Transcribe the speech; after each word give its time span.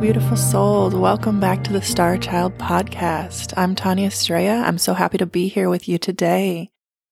Beautiful 0.00 0.36
souls. 0.36 0.94
Welcome 0.94 1.40
back 1.40 1.64
to 1.64 1.72
the 1.72 1.80
Star 1.80 2.18
Child 2.18 2.58
podcast. 2.58 3.54
I'm 3.56 3.74
Tawny 3.74 4.04
Estrella. 4.04 4.62
I'm 4.62 4.76
so 4.76 4.92
happy 4.92 5.16
to 5.16 5.24
be 5.26 5.48
here 5.48 5.70
with 5.70 5.88
you 5.88 5.96
today. 5.96 6.70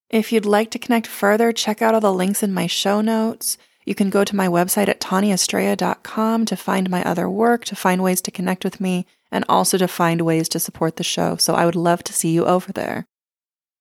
If 0.09 0.31
you'd 0.31 0.45
like 0.45 0.69
to 0.71 0.79
connect 0.79 1.07
further, 1.07 1.51
check 1.51 1.81
out 1.81 1.95
all 1.95 1.99
the 1.99 2.13
links 2.13 2.43
in 2.43 2.53
my 2.53 2.67
show 2.67 3.01
notes. 3.01 3.57
You 3.85 3.95
can 3.95 4.11
go 4.11 4.23
to 4.23 4.35
my 4.35 4.47
website 4.47 4.87
at 4.87 5.01
tawnyestrella.com 5.01 6.45
to 6.45 6.55
find 6.55 6.89
my 6.89 7.03
other 7.03 7.27
work, 7.27 7.65
to 7.65 7.75
find 7.75 8.03
ways 8.03 8.21
to 8.21 8.31
connect 8.31 8.63
with 8.63 8.79
me, 8.79 9.07
and 9.31 9.43
also 9.49 9.77
to 9.79 9.87
find 9.87 10.21
ways 10.21 10.47
to 10.49 10.59
support 10.59 10.97
the 10.97 11.03
show. 11.03 11.37
So 11.37 11.55
I 11.55 11.65
would 11.65 11.75
love 11.75 12.03
to 12.03 12.13
see 12.13 12.31
you 12.31 12.45
over 12.45 12.71
there. 12.71 13.07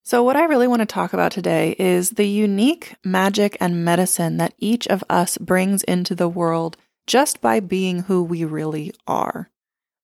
So, 0.02 0.22
what 0.22 0.36
I 0.36 0.44
really 0.44 0.66
want 0.66 0.80
to 0.80 0.86
talk 0.86 1.12
about 1.12 1.32
today 1.32 1.77
is 1.78 2.10
the 2.10 2.28
unique 2.28 2.94
magic 3.05 3.56
and 3.60 3.84
medicine 3.84 4.38
that 4.38 4.55
each 4.58 4.86
of 4.88 5.05
us 5.08 5.38
brings 5.38 5.82
into 5.84 6.14
the 6.14 6.28
world 6.28 6.77
just 7.06 7.40
by 7.40 7.60
being 7.60 8.02
who 8.02 8.22
we 8.22 8.44
really 8.44 8.92
are, 9.06 9.50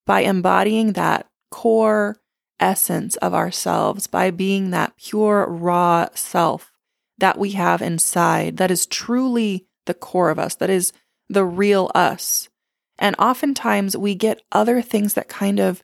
by 0.06 0.20
embodying 0.20 0.92
that 0.92 1.26
core 1.50 2.16
essence 2.58 3.16
of 3.16 3.34
ourselves, 3.34 4.06
by 4.06 4.30
being 4.30 4.70
that 4.70 4.96
pure, 4.96 5.46
raw 5.46 6.08
self 6.14 6.72
that 7.18 7.38
we 7.38 7.50
have 7.52 7.82
inside 7.82 8.56
that 8.58 8.70
is 8.70 8.86
truly 8.86 9.66
the 9.86 9.94
core 9.94 10.30
of 10.30 10.38
us, 10.38 10.54
that 10.56 10.70
is 10.70 10.92
the 11.28 11.44
real 11.44 11.90
us. 11.94 12.48
And 12.98 13.16
oftentimes 13.18 13.96
we 13.96 14.14
get 14.14 14.42
other 14.52 14.82
things 14.82 15.14
that 15.14 15.28
kind 15.28 15.58
of 15.58 15.82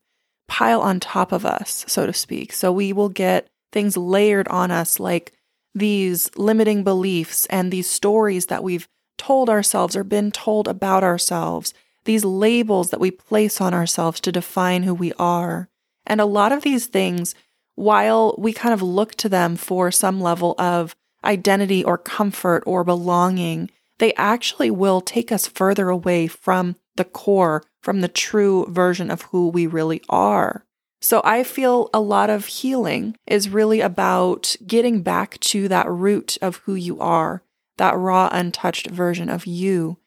pile 0.49 0.81
on 0.81 1.01
top 1.01 1.33
of 1.33 1.47
us, 1.47 1.85
so 1.89 2.07
to 2.07 2.13
speak. 2.13 2.53
So 2.53 2.73
we 2.73 2.93
will 2.93 3.09
get 3.09 3.49
things 3.73 3.97
layered 3.97 4.49
on 4.49 4.71
us 4.71 5.01
like 5.01 5.33
these 5.75 6.31
limiting 6.37 6.85
beliefs 6.85 7.47
and 7.47 7.73
these 7.73 7.91
stories 7.91 8.47
that 8.47 8.63
we've 8.63 8.89
told 9.19 9.49
ourselves 9.49 9.97
or 9.97 10.05
been 10.05 10.31
told 10.31 10.69
about 10.69 11.05
ourselves, 11.05 11.75
these 12.05 12.25
labels 12.25 12.91
that 12.91 13.01
we 13.01 13.11
place 13.11 13.61
on 13.61 13.75
ourselves 13.75 14.21
to 14.21 14.33
define 14.33 14.85
who 14.85 14.95
we 14.95 15.13
are. 15.19 15.69
And 16.07 16.21
a 16.21 16.27
lot 16.27 16.53
of 16.53 16.63
these 16.63 16.87
things, 16.87 17.35
while 17.75 18.35
we 18.39 18.53
kind 18.53 18.73
of 18.73 18.83
look 18.83 19.15
to 19.17 19.29
them 19.29 19.57
for 19.57 19.91
some 19.91 20.21
level 20.21 20.55
of 20.59 20.95
identity 21.25 21.83
or 21.85 21.99
comfort 21.99 22.63
or 22.67 22.85
belonging, 22.85 23.71
they 23.99 24.15
actually 24.15 24.71
will 24.71 25.01
take 25.01 25.33
us 25.33 25.47
further 25.47 25.89
away 25.89 26.27
from 26.27 26.77
the 26.97 27.05
core, 27.05 27.65
from 27.83 28.01
the 28.01 28.09
true 28.09 28.67
version 28.69 29.11
of 29.11 29.23
who 29.23 29.49
we 29.49 29.67
really 29.67 30.03
are. 30.09 30.65
So 31.01 31.21
I 31.25 31.45
feel 31.45 31.91
a 31.93 32.01
lot 32.01 32.31
of 32.31 32.47
healing 32.47 33.17
is 33.27 33.49
really 33.49 33.81
about 33.81 34.57
getting 34.67 35.03
back 35.03 35.39
to 35.41 35.69
that 35.69 35.89
root 35.91 36.39
of 36.41 36.57
who 36.65 36.75
you 36.75 36.99
are, 37.01 37.43
that 37.79 37.97
raw, 37.97 38.29
untouched 38.33 38.89
version 38.91 39.29
of 39.29 39.47
you. 39.47 39.99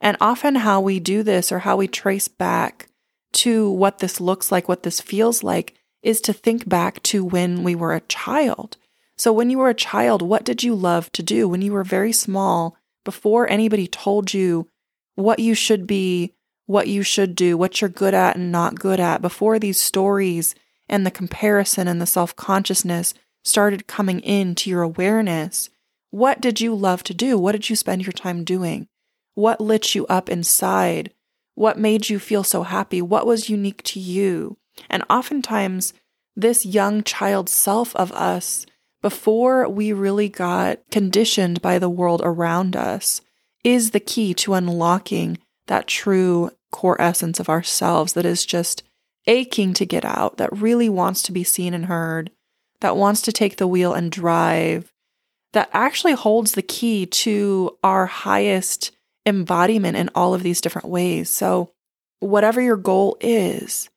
And 0.00 0.16
often, 0.20 0.56
how 0.56 0.80
we 0.80 0.98
do 1.00 1.22
this 1.22 1.52
or 1.52 1.60
how 1.60 1.76
we 1.76 1.88
trace 1.88 2.28
back 2.28 2.88
to 3.32 3.70
what 3.70 3.98
this 3.98 4.20
looks 4.20 4.50
like, 4.50 4.68
what 4.68 4.82
this 4.82 5.00
feels 5.00 5.42
like, 5.42 5.74
is 6.02 6.20
to 6.22 6.32
think 6.32 6.68
back 6.68 7.02
to 7.04 7.24
when 7.24 7.62
we 7.62 7.74
were 7.74 7.94
a 7.94 8.00
child. 8.02 8.76
So, 9.16 9.32
when 9.32 9.50
you 9.50 9.58
were 9.58 9.68
a 9.68 9.74
child, 9.74 10.22
what 10.22 10.44
did 10.44 10.62
you 10.62 10.74
love 10.74 11.12
to 11.12 11.22
do? 11.22 11.48
When 11.48 11.60
you 11.60 11.72
were 11.72 11.84
very 11.84 12.12
small, 12.12 12.76
before 13.04 13.48
anybody 13.48 13.86
told 13.86 14.32
you 14.32 14.68
what 15.14 15.38
you 15.38 15.54
should 15.54 15.86
be, 15.86 16.34
what 16.66 16.88
you 16.88 17.02
should 17.02 17.34
do, 17.34 17.56
what 17.56 17.80
you're 17.80 17.90
good 17.90 18.14
at 18.14 18.36
and 18.36 18.50
not 18.50 18.80
good 18.80 19.00
at, 19.00 19.20
before 19.20 19.58
these 19.58 19.78
stories 19.78 20.54
and 20.88 21.04
the 21.04 21.10
comparison 21.10 21.86
and 21.86 22.00
the 22.00 22.06
self 22.06 22.34
consciousness 22.36 23.12
started 23.44 23.86
coming 23.86 24.20
into 24.20 24.70
your 24.70 24.82
awareness, 24.82 25.70
what 26.10 26.40
did 26.40 26.60
you 26.60 26.74
love 26.74 27.02
to 27.04 27.14
do? 27.14 27.38
What 27.38 27.52
did 27.52 27.70
you 27.70 27.76
spend 27.76 28.02
your 28.02 28.12
time 28.12 28.44
doing? 28.44 28.88
What 29.34 29.60
lit 29.60 29.94
you 29.94 30.06
up 30.06 30.28
inside? 30.28 31.12
What 31.54 31.78
made 31.78 32.08
you 32.08 32.18
feel 32.18 32.42
so 32.42 32.62
happy? 32.64 33.00
What 33.00 33.26
was 33.26 33.48
unique 33.48 33.82
to 33.84 34.00
you? 34.00 34.56
And 34.88 35.04
oftentimes, 35.08 35.92
this 36.34 36.66
young 36.66 37.02
child 37.02 37.48
self 37.48 37.94
of 37.96 38.12
us, 38.12 38.66
before 39.02 39.68
we 39.68 39.92
really 39.92 40.28
got 40.28 40.78
conditioned 40.90 41.62
by 41.62 41.78
the 41.78 41.88
world 41.88 42.22
around 42.24 42.76
us, 42.76 43.20
is 43.62 43.90
the 43.90 44.00
key 44.00 44.34
to 44.34 44.54
unlocking 44.54 45.38
that 45.66 45.86
true 45.86 46.50
core 46.72 47.00
essence 47.00 47.38
of 47.38 47.48
ourselves 47.48 48.14
that 48.14 48.26
is 48.26 48.44
just 48.46 48.82
aching 49.26 49.74
to 49.74 49.86
get 49.86 50.04
out, 50.04 50.38
that 50.38 50.52
really 50.52 50.88
wants 50.88 51.22
to 51.22 51.32
be 51.32 51.44
seen 51.44 51.74
and 51.74 51.86
heard, 51.86 52.30
that 52.80 52.96
wants 52.96 53.20
to 53.22 53.32
take 53.32 53.56
the 53.56 53.66
wheel 53.66 53.92
and 53.92 54.10
drive, 54.10 54.89
that 55.52 55.70
actually 55.72 56.12
holds 56.12 56.52
the 56.52 56.62
key 56.62 57.06
to 57.06 57.76
our 57.82 58.06
highest 58.06 58.92
embodiment 59.26 59.96
in 59.96 60.10
all 60.14 60.34
of 60.34 60.42
these 60.42 60.60
different 60.60 60.88
ways. 60.88 61.30
So, 61.30 61.72
whatever 62.20 62.60
your 62.60 62.76
goal 62.76 63.16
is, 63.20 63.88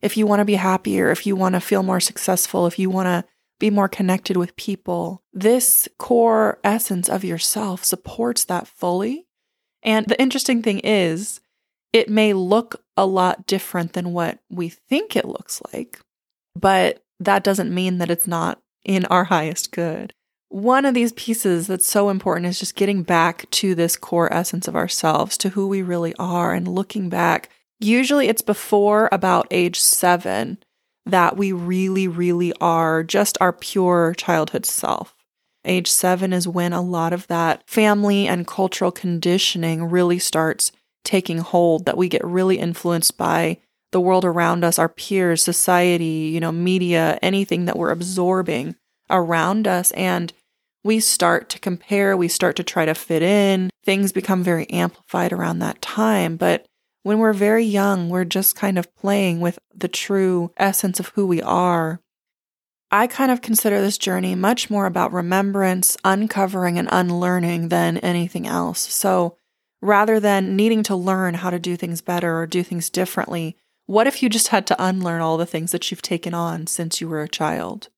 if 0.00 0.16
you 0.16 0.26
want 0.26 0.40
to 0.40 0.44
be 0.44 0.54
happier, 0.54 1.10
if 1.10 1.26
you 1.26 1.36
want 1.36 1.54
to 1.54 1.60
feel 1.60 1.82
more 1.82 2.00
successful, 2.00 2.66
if 2.66 2.78
you 2.78 2.90
want 2.90 3.06
to 3.06 3.24
be 3.60 3.70
more 3.70 3.88
connected 3.88 4.36
with 4.36 4.56
people, 4.56 5.22
this 5.32 5.88
core 5.98 6.58
essence 6.64 7.08
of 7.08 7.24
yourself 7.24 7.84
supports 7.84 8.44
that 8.44 8.66
fully. 8.66 9.26
And 9.82 10.06
the 10.06 10.20
interesting 10.20 10.62
thing 10.62 10.80
is, 10.80 11.40
it 11.92 12.08
may 12.08 12.32
look 12.32 12.82
a 12.96 13.06
lot 13.06 13.46
different 13.46 13.92
than 13.92 14.12
what 14.12 14.38
we 14.50 14.68
think 14.68 15.14
it 15.14 15.26
looks 15.26 15.60
like, 15.72 16.00
but 16.58 17.04
that 17.20 17.44
doesn't 17.44 17.72
mean 17.72 17.98
that 17.98 18.10
it's 18.10 18.26
not 18.26 18.60
in 18.84 19.04
our 19.06 19.24
highest 19.24 19.70
good 19.70 20.12
one 20.52 20.84
of 20.84 20.92
these 20.92 21.12
pieces 21.12 21.66
that's 21.66 21.88
so 21.88 22.10
important 22.10 22.46
is 22.46 22.58
just 22.58 22.76
getting 22.76 23.02
back 23.02 23.48
to 23.50 23.74
this 23.74 23.96
core 23.96 24.32
essence 24.32 24.68
of 24.68 24.76
ourselves, 24.76 25.38
to 25.38 25.48
who 25.48 25.66
we 25.66 25.80
really 25.82 26.14
are, 26.18 26.52
and 26.52 26.68
looking 26.68 27.08
back. 27.08 27.48
Usually 27.80 28.28
it's 28.28 28.42
before 28.42 29.08
about 29.10 29.46
age 29.50 29.80
seven 29.80 30.58
that 31.06 31.36
we 31.36 31.52
really, 31.52 32.06
really 32.06 32.52
are 32.60 33.02
just 33.02 33.38
our 33.40 33.52
pure 33.52 34.14
childhood 34.16 34.66
self. 34.66 35.16
Age 35.64 35.88
seven 35.88 36.32
is 36.32 36.46
when 36.46 36.72
a 36.72 36.82
lot 36.82 37.12
of 37.12 37.26
that 37.28 37.68
family 37.68 38.28
and 38.28 38.46
cultural 38.46 38.92
conditioning 38.92 39.84
really 39.84 40.18
starts 40.18 40.70
taking 41.02 41.38
hold, 41.38 41.86
that 41.86 41.96
we 41.96 42.08
get 42.08 42.24
really 42.24 42.58
influenced 42.58 43.16
by 43.16 43.58
the 43.90 44.00
world 44.00 44.24
around 44.24 44.64
us, 44.64 44.78
our 44.78 44.88
peers, 44.88 45.42
society, 45.42 46.30
you 46.32 46.40
know, 46.40 46.52
media, 46.52 47.18
anything 47.22 47.64
that 47.64 47.78
we're 47.78 47.90
absorbing 47.90 48.76
around 49.10 49.66
us. 49.66 49.90
And 49.92 50.32
we 50.84 51.00
start 51.00 51.48
to 51.50 51.58
compare, 51.58 52.16
we 52.16 52.28
start 52.28 52.56
to 52.56 52.64
try 52.64 52.84
to 52.84 52.94
fit 52.94 53.22
in. 53.22 53.70
Things 53.84 54.12
become 54.12 54.42
very 54.42 54.68
amplified 54.70 55.32
around 55.32 55.60
that 55.60 55.80
time. 55.80 56.36
But 56.36 56.66
when 57.02 57.18
we're 57.18 57.32
very 57.32 57.64
young, 57.64 58.08
we're 58.08 58.24
just 58.24 58.56
kind 58.56 58.78
of 58.78 58.94
playing 58.96 59.40
with 59.40 59.58
the 59.74 59.88
true 59.88 60.52
essence 60.56 61.00
of 61.00 61.08
who 61.08 61.26
we 61.26 61.42
are. 61.42 62.00
I 62.90 63.06
kind 63.06 63.32
of 63.32 63.40
consider 63.40 63.80
this 63.80 63.96
journey 63.96 64.34
much 64.34 64.68
more 64.68 64.86
about 64.86 65.12
remembrance, 65.12 65.96
uncovering, 66.04 66.78
and 66.78 66.88
unlearning 66.92 67.68
than 67.68 67.96
anything 67.98 68.46
else. 68.46 68.80
So 68.80 69.36
rather 69.80 70.20
than 70.20 70.56
needing 70.56 70.82
to 70.84 70.96
learn 70.96 71.34
how 71.34 71.50
to 71.50 71.58
do 71.58 71.76
things 71.76 72.02
better 72.02 72.38
or 72.38 72.46
do 72.46 72.62
things 72.62 72.90
differently, 72.90 73.56
what 73.86 74.06
if 74.06 74.22
you 74.22 74.28
just 74.28 74.48
had 74.48 74.66
to 74.68 74.84
unlearn 74.84 75.22
all 75.22 75.36
the 75.36 75.46
things 75.46 75.72
that 75.72 75.90
you've 75.90 76.02
taken 76.02 76.34
on 76.34 76.66
since 76.66 77.00
you 77.00 77.08
were 77.08 77.22
a 77.22 77.28
child? 77.28 77.88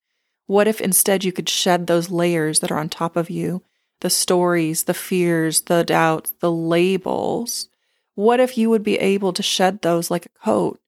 What 0.46 0.68
if 0.68 0.80
instead 0.80 1.24
you 1.24 1.32
could 1.32 1.48
shed 1.48 1.86
those 1.86 2.10
layers 2.10 2.60
that 2.60 2.70
are 2.70 2.78
on 2.78 2.88
top 2.88 3.16
of 3.16 3.30
you 3.30 3.62
the 4.00 4.10
stories, 4.10 4.82
the 4.82 4.92
fears, 4.92 5.62
the 5.62 5.82
doubts, 5.84 6.32
the 6.40 6.52
labels? 6.52 7.68
What 8.14 8.40
if 8.40 8.58
you 8.58 8.68
would 8.68 8.82
be 8.82 8.98
able 8.98 9.32
to 9.32 9.42
shed 9.42 9.80
those 9.80 10.10
like 10.10 10.26
a 10.26 10.44
coat 10.44 10.78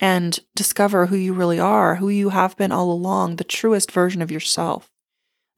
and 0.00 0.38
discover 0.56 1.06
who 1.06 1.16
you 1.16 1.32
really 1.32 1.60
are, 1.60 1.96
who 1.96 2.08
you 2.08 2.30
have 2.30 2.56
been 2.56 2.72
all 2.72 2.90
along, 2.90 3.36
the 3.36 3.44
truest 3.44 3.92
version 3.92 4.20
of 4.20 4.32
yourself? 4.32 4.90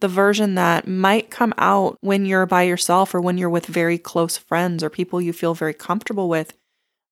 The 0.00 0.08
version 0.08 0.56
that 0.56 0.86
might 0.86 1.30
come 1.30 1.54
out 1.56 1.96
when 2.02 2.26
you're 2.26 2.44
by 2.44 2.64
yourself 2.64 3.14
or 3.14 3.20
when 3.22 3.38
you're 3.38 3.48
with 3.48 3.64
very 3.64 3.96
close 3.96 4.36
friends 4.36 4.84
or 4.84 4.90
people 4.90 5.22
you 5.22 5.32
feel 5.32 5.54
very 5.54 5.72
comfortable 5.72 6.28
with. 6.28 6.54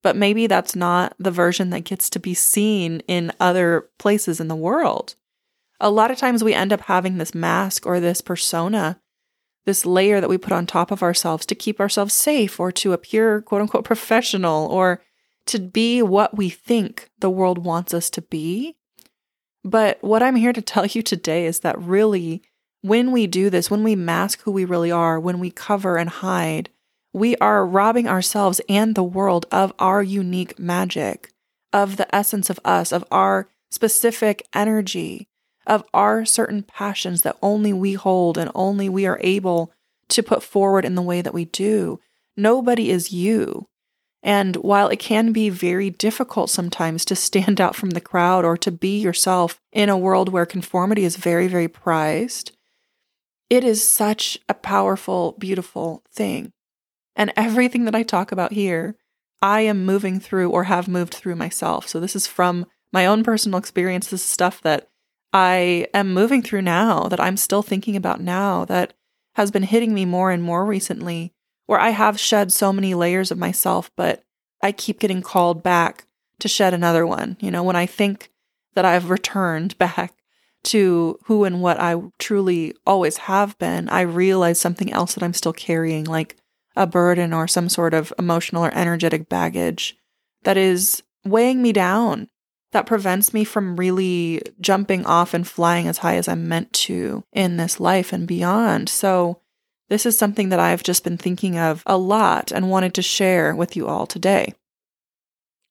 But 0.03 0.17
maybe 0.17 0.47
that's 0.47 0.77
not 0.77 1.15
the 1.19 1.31
version 1.31 1.71
that 1.71 1.85
gets 1.85 2.11
to 2.11 2.21
be 2.21 2.35
seen 2.35 3.01
in 3.09 3.33
other 3.41 3.89
places 3.99 4.39
in 4.39 4.49
the 4.49 4.55
world 4.55 5.15
a 5.81 5.91
lot 5.91 6.11
of 6.11 6.19
times 6.19 6.45
we 6.45 6.55
end 6.55 6.73
up 6.73 6.83
having 6.83 7.19
this 7.19 7.35
mask 7.35 7.87
or 7.87 8.01
this 8.01 8.21
persona, 8.21 9.01
this 9.65 9.85
layer 9.85 10.21
that 10.21 10.31
we 10.31 10.39
put 10.39 10.53
on 10.53 10.67
top 10.67 10.91
of 10.91 11.03
ourselves 11.03 11.47
to 11.47 11.55
keep 11.55 11.81
ourselves 11.81 12.15
safe 12.15 12.61
or 12.61 12.71
to 12.73 12.93
appear 12.93 13.41
quote 13.41 13.63
unquote 13.63 13.85
professional 13.85 14.67
or 14.67 15.03
to 15.47 15.59
be 15.59 16.03
what 16.03 16.37
we 16.37 16.49
think 16.49 17.11
the 17.19 17.31
world 17.31 17.59
wants 17.59 17.93
us 17.93 18.09
to 18.11 18.23
be. 18.23 18.77
But 19.63 20.03
what 20.03 20.23
I'm 20.23 20.37
here 20.37 20.53
to 20.53 20.63
tell 20.63 20.87
you 20.87 21.03
today 21.03 21.47
is 21.47 21.61
that 21.61 21.81
really, 21.81 22.43
when 22.83 23.13
we 23.13 23.27
do 23.27 23.51
this, 23.51 23.71
when 23.71 23.83
we 23.83 23.97
mask 23.97 24.43
who 24.43 24.53
we 24.53 24.65
really 24.65 24.91
are, 24.91 25.19
when 25.19 25.39
we 25.39 25.51
cover 25.51 25.97
and 25.97 26.11
hide, 26.11 26.69
we 27.13 27.37
are 27.37 27.65
robbing 27.65 28.09
ourselves 28.09 28.61
and 28.69 28.95
the 28.95 29.03
world 29.03 29.47
of 29.51 29.73
our 29.79 30.03
unique 30.03 30.59
magic, 30.59 31.33
of 31.73 31.97
the 31.97 32.13
essence 32.15 32.51
of 32.51 32.61
us, 32.65 32.93
of 32.93 33.05
our 33.11 33.49
specific 33.71 34.47
energy, 34.53 35.29
of 35.67 35.85
our 35.95 36.25
certain 36.25 36.63
passions 36.63 37.23
that 37.23 37.37
only 37.43 37.73
we 37.73 37.95
hold 37.95 38.39
and 38.39 38.51
only 38.55 38.89
we 38.89 39.07
are 39.07 39.21
able 39.23 39.73
to 40.09 40.23
put 40.23 40.43
forward 40.43 40.85
in 40.85 40.95
the 40.95 41.03
way 41.03 41.23
that 41.23 41.35
we 41.35 41.45
do. 41.47 41.99
Nobody 42.37 42.91
is 42.91 43.13
you. 43.13 43.69
And 44.23 44.57
while 44.57 44.89
it 44.89 44.99
can 44.99 45.33
be 45.33 45.51
very 45.51 45.91
difficult 45.91 46.49
sometimes 46.49 47.05
to 47.07 47.17
stand 47.17 47.61
out 47.61 47.77
from 47.77 47.91
the 47.91 48.01
crowd 48.01 48.45
or 48.45 48.57
to 48.57 48.71
be 48.71 48.99
yourself 48.99 49.61
in 49.71 49.91
a 49.91 49.99
world 49.99 50.31
where 50.31 50.47
conformity 50.47 51.05
is 51.05 51.17
very, 51.17 51.47
very 51.47 51.69
prized, 51.69 52.53
it 53.51 53.65
is 53.65 53.87
such 53.87 54.39
a 54.49 54.55
powerful, 54.55 55.37
beautiful 55.39 56.03
thing. 56.11 56.53
And 57.15 57.33
everything 57.37 57.85
that 57.85 57.95
I 57.95 58.03
talk 58.03 58.33
about 58.33 58.53
here, 58.53 58.97
I 59.43 59.61
am 59.61 59.85
moving 59.85 60.19
through 60.21 60.51
or 60.51 60.65
have 60.65 60.89
moved 60.89 61.15
through 61.15 61.37
myself. 61.37 61.87
So 61.87 62.01
this 62.01 62.17
is 62.17 62.27
from 62.27 62.67
my 62.93 63.05
own 63.05 63.23
personal 63.23 63.59
experience. 63.59 64.09
This 64.09 64.23
is 64.23 64.27
stuff 64.27 64.63
that 64.63 64.89
I 65.35 65.89
am 65.93 66.15
moving 66.15 66.43
through 66.43 66.63
now, 66.63 67.09
that 67.09 67.21
I'm 67.21 67.37
still 67.37 67.63
thinking 67.63 67.97
about 67.97 68.21
now, 68.21 68.65
that 68.67 68.95
has 69.35 69.51
been 69.51 69.65
hitting 69.65 69.93
me 69.93 70.05
more 70.05 70.31
and 70.31 70.41
more 70.41 70.65
recently, 70.65 71.33
where 71.67 71.81
I 71.81 71.91
have 71.91 72.21
shed 72.21 72.53
so 72.53 72.73
many 72.73 72.95
layers 72.95 73.33
of 73.33 73.39
myself, 73.39 73.91
but 73.97 74.23
I 74.63 74.71
keep 74.71 75.01
getting 75.01 75.23
called 75.23 75.61
back 75.61 76.07
to 76.39 76.47
shed 76.47 76.73
another 76.73 77.05
one. 77.05 77.37
You 77.41 77.51
know, 77.51 77.65
when 77.65 77.75
I 77.75 77.85
think 77.85 78.31
that 78.75 78.85
I've 78.85 79.11
returned 79.11 79.77
back 79.79 80.15
to 80.65 81.19
who 81.25 81.43
and 81.43 81.61
what 81.61 81.81
I 81.81 82.01
truly 82.21 82.73
always 82.87 83.17
have 83.17 83.59
been, 83.59 83.89
I 83.89 84.03
realize 84.03 84.61
something 84.61 84.93
else 84.93 85.15
that 85.15 85.25
I'm 85.25 85.35
still 85.35 85.53
carrying, 85.53 86.05
like 86.05 86.37
a 86.77 86.87
burden 86.87 87.33
or 87.33 87.49
some 87.49 87.69
sort 87.69 87.93
of 87.93 88.13
emotional 88.21 88.65
or 88.65 88.73
energetic 88.73 89.29
baggage 89.29 89.97
that 90.45 90.57
is 90.57 91.03
weighing 91.25 91.61
me 91.61 91.73
down 91.73 92.29
that 92.75 92.87
prevents 92.87 93.33
me 93.33 93.45
from 93.45 93.77
really 93.77 94.43
jumping 94.61 95.07
off 95.07 95.33
and 95.33 95.47
flying 95.47 95.89
as 95.89 95.99
high 95.99 96.17
as 96.17 96.29
I'm 96.29 96.49
meant 96.49 96.73
to 96.73 97.25
in 97.33 97.57
this 97.57 97.81
life 97.81 98.13
and 98.13 98.27
beyond. 98.27 98.89
So, 98.89 99.41
this 99.89 100.07
is 100.07 100.19
something 100.19 100.49
that 100.49 100.61
I've 100.61 100.83
just 100.83 101.05
been 101.05 101.19
thinking 101.19 101.57
of 101.57 101.83
a 101.87 101.97
lot 101.97 102.51
and 102.51 102.71
wanted 102.71 102.95
to 102.95 103.03
share 103.03 103.55
with 103.55 103.77
you 103.77 103.87
all 103.87 104.07
today. 104.07 104.55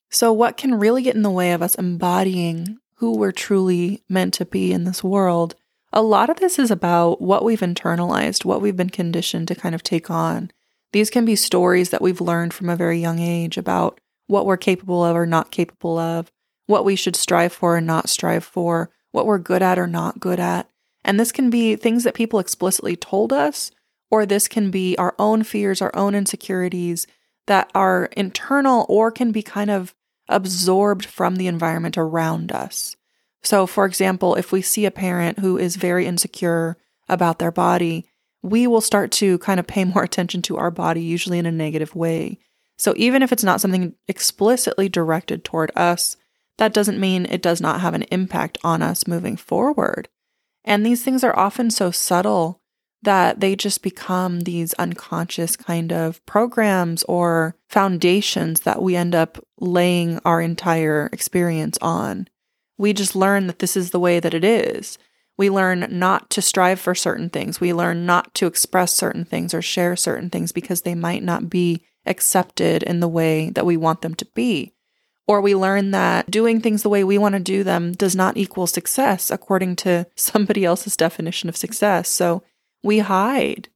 So, 0.09 0.31
what 0.31 0.57
can 0.57 0.75
really 0.75 1.01
get 1.03 1.15
in 1.15 1.23
the 1.23 1.29
way 1.29 1.51
of 1.51 1.61
us 1.61 1.75
embodying 1.75 2.77
who 2.95 3.17
we're 3.17 3.31
truly 3.31 4.01
meant 4.07 4.33
to 4.35 4.45
be 4.45 4.71
in 4.71 4.85
this 4.85 5.03
world? 5.03 5.55
A 5.91 6.01
lot 6.01 6.29
of 6.29 6.39
this 6.39 6.57
is 6.57 6.71
about 6.71 7.21
what 7.21 7.43
we've 7.43 7.59
internalized, 7.59 8.45
what 8.45 8.61
we've 8.61 8.77
been 8.77 8.89
conditioned 8.89 9.47
to 9.49 9.55
kind 9.55 9.75
of 9.75 9.83
take 9.83 10.09
on. 10.09 10.51
These 10.93 11.09
can 11.09 11.25
be 11.25 11.35
stories 11.35 11.89
that 11.89 12.01
we've 12.01 12.21
learned 12.21 12.53
from 12.53 12.69
a 12.69 12.75
very 12.75 12.99
young 12.99 13.19
age 13.19 13.57
about 13.57 13.99
what 14.27 14.45
we're 14.45 14.57
capable 14.57 15.03
of 15.03 15.15
or 15.15 15.25
not 15.25 15.51
capable 15.51 15.97
of, 15.97 16.31
what 16.65 16.85
we 16.85 16.95
should 16.95 17.15
strive 17.15 17.53
for 17.53 17.77
and 17.77 17.87
not 17.87 18.09
strive 18.09 18.43
for, 18.43 18.89
what 19.11 19.25
we're 19.25 19.37
good 19.37 19.61
at 19.61 19.79
or 19.79 19.87
not 19.87 20.19
good 20.19 20.39
at. 20.39 20.69
And 21.03 21.19
this 21.19 21.31
can 21.31 21.49
be 21.49 21.75
things 21.75 22.03
that 22.03 22.13
people 22.13 22.39
explicitly 22.39 22.95
told 22.95 23.33
us, 23.33 23.71
or 24.09 24.25
this 24.25 24.47
can 24.47 24.71
be 24.71 24.97
our 24.97 25.15
own 25.19 25.43
fears, 25.43 25.81
our 25.81 25.95
own 25.95 26.15
insecurities 26.15 27.07
that 27.47 27.69
are 27.75 28.05
internal 28.15 28.85
or 28.87 29.11
can 29.11 29.31
be 29.31 29.41
kind 29.41 29.69
of 29.69 29.93
absorbed 30.29 31.05
from 31.05 31.35
the 31.35 31.47
environment 31.47 31.97
around 31.97 32.51
us. 32.51 32.95
So, 33.43 33.67
for 33.67 33.85
example, 33.85 34.35
if 34.35 34.51
we 34.51 34.61
see 34.61 34.85
a 34.85 34.91
parent 34.91 35.39
who 35.39 35.57
is 35.57 35.75
very 35.75 36.05
insecure 36.05 36.77
about 37.09 37.39
their 37.39 37.51
body, 37.51 38.05
we 38.41 38.67
will 38.67 38.81
start 38.81 39.11
to 39.13 39.37
kind 39.39 39.59
of 39.59 39.67
pay 39.67 39.83
more 39.85 40.03
attention 40.03 40.41
to 40.43 40.57
our 40.57 40.71
body, 40.71 41.01
usually 41.01 41.39
in 41.39 41.45
a 41.45 41.51
negative 41.51 41.95
way. 41.95 42.39
So, 42.77 42.93
even 42.95 43.21
if 43.21 43.31
it's 43.31 43.43
not 43.43 43.61
something 43.61 43.93
explicitly 44.07 44.87
directed 44.89 45.43
toward 45.43 45.71
us, 45.75 46.17
that 46.57 46.73
doesn't 46.73 46.99
mean 46.99 47.25
it 47.25 47.41
does 47.41 47.61
not 47.61 47.81
have 47.81 47.93
an 47.93 48.03
impact 48.03 48.57
on 48.63 48.81
us 48.81 49.07
moving 49.07 49.37
forward. 49.37 50.09
And 50.63 50.85
these 50.85 51.03
things 51.03 51.23
are 51.23 51.37
often 51.37 51.71
so 51.71 51.91
subtle 51.91 52.61
that 53.01 53.41
they 53.41 53.55
just 53.55 53.83
become 53.83 54.41
these 54.41 54.73
unconscious 54.75 55.57
kind 55.57 55.91
of 55.91 56.25
programs 56.25 57.03
or 57.03 57.55
foundations 57.67 58.61
that 58.61 58.81
we 58.81 58.95
end 58.95 59.13
up 59.13 59.43
laying 59.59 60.19
our 60.19 60.41
entire 60.41 61.09
experience 61.11 61.77
on. 61.81 62.27
We 62.77 62.93
just 62.93 63.15
learn 63.15 63.47
that 63.47 63.59
this 63.59 63.75
is 63.75 63.91
the 63.91 63.99
way 63.99 64.19
that 64.21 64.33
it 64.33 64.45
is. 64.45 64.97
We 65.37 65.49
learn 65.49 65.87
not 65.89 66.29
to 66.31 66.41
strive 66.41 66.79
for 66.79 66.95
certain 66.95 67.29
things. 67.29 67.59
We 67.59 67.73
learn 67.73 68.05
not 68.05 68.33
to 68.35 68.47
express 68.47 68.93
certain 68.93 69.25
things 69.25 69.53
or 69.53 69.61
share 69.61 69.95
certain 69.95 70.29
things 70.29 70.51
because 70.51 70.83
they 70.83 70.95
might 70.95 71.23
not 71.23 71.49
be 71.49 71.83
accepted 72.05 72.83
in 72.83 72.99
the 72.99 73.07
way 73.07 73.49
that 73.49 73.65
we 73.65 73.75
want 73.75 74.01
them 74.01 74.15
to 74.15 74.25
be. 74.33 74.73
Or 75.27 75.39
we 75.39 75.55
learn 75.55 75.91
that 75.91 76.29
doing 76.29 76.59
things 76.59 76.83
the 76.83 76.89
way 76.89 77.03
we 77.03 77.17
want 77.17 77.33
to 77.33 77.39
do 77.39 77.63
them 77.63 77.93
does 77.93 78.15
not 78.15 78.35
equal 78.35 78.67
success 78.67 79.31
according 79.31 79.77
to 79.77 80.05
somebody 80.15 80.65
else's 80.65 80.97
definition 80.97 81.49
of 81.49 81.57
success. 81.57 82.09
So 82.09 82.43
we 82.83 82.99
hide. 82.99 83.69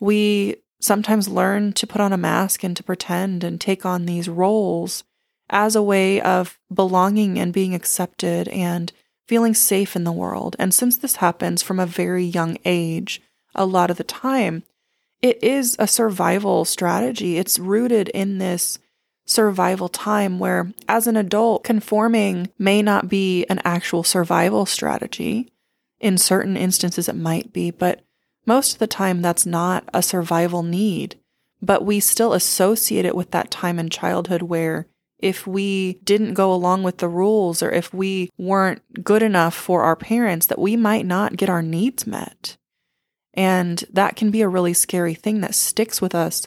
We 0.00 0.56
sometimes 0.80 1.28
learn 1.28 1.72
to 1.74 1.86
put 1.86 2.00
on 2.00 2.12
a 2.12 2.18
mask 2.18 2.64
and 2.64 2.76
to 2.76 2.82
pretend 2.82 3.44
and 3.44 3.60
take 3.60 3.86
on 3.86 4.06
these 4.06 4.28
roles 4.28 5.04
as 5.48 5.76
a 5.76 5.82
way 5.82 6.20
of 6.20 6.58
belonging 6.72 7.38
and 7.38 7.52
being 7.52 7.74
accepted 7.74 8.48
and 8.48 8.92
feeling 9.26 9.54
safe 9.54 9.96
in 9.96 10.04
the 10.04 10.12
world. 10.12 10.56
And 10.58 10.74
since 10.74 10.96
this 10.96 11.16
happens 11.16 11.62
from 11.62 11.80
a 11.80 11.86
very 11.86 12.24
young 12.24 12.58
age, 12.64 13.22
a 13.54 13.64
lot 13.64 13.90
of 13.90 13.96
the 13.96 14.04
time, 14.04 14.64
it 15.22 15.42
is 15.42 15.76
a 15.78 15.86
survival 15.86 16.64
strategy. 16.64 17.38
It's 17.38 17.58
rooted 17.58 18.08
in 18.10 18.38
this 18.38 18.78
survival 19.26 19.88
time 19.88 20.38
where, 20.38 20.72
as 20.88 21.06
an 21.06 21.16
adult, 21.16 21.64
conforming 21.64 22.48
may 22.58 22.80
not 22.80 23.08
be 23.08 23.44
an 23.46 23.60
actual 23.64 24.02
survival 24.02 24.64
strategy. 24.64 25.52
In 26.00 26.16
certain 26.16 26.56
instances, 26.56 27.08
it 27.08 27.16
might 27.16 27.52
be, 27.52 27.70
but 27.70 28.02
most 28.46 28.74
of 28.74 28.78
the 28.78 28.86
time, 28.86 29.20
that's 29.20 29.44
not 29.44 29.88
a 29.92 30.02
survival 30.02 30.62
need. 30.62 31.18
But 31.60 31.84
we 31.84 32.00
still 32.00 32.32
associate 32.32 33.04
it 33.04 33.16
with 33.16 33.32
that 33.32 33.50
time 33.50 33.78
in 33.78 33.90
childhood 33.90 34.42
where 34.42 34.86
if 35.18 35.46
we 35.46 35.94
didn't 36.04 36.34
go 36.34 36.52
along 36.52 36.82
with 36.82 36.98
the 36.98 37.08
rules 37.08 37.62
or 37.62 37.70
if 37.70 37.92
we 37.92 38.30
weren't 38.38 38.82
good 39.02 39.22
enough 39.22 39.54
for 39.54 39.82
our 39.82 39.96
parents, 39.96 40.46
that 40.46 40.58
we 40.58 40.76
might 40.76 41.06
not 41.06 41.36
get 41.36 41.48
our 41.48 41.62
needs 41.62 42.06
met. 42.06 42.56
And 43.34 43.82
that 43.92 44.16
can 44.16 44.30
be 44.30 44.42
a 44.42 44.48
really 44.48 44.74
scary 44.74 45.14
thing 45.14 45.40
that 45.40 45.54
sticks 45.54 46.00
with 46.00 46.14
us 46.14 46.46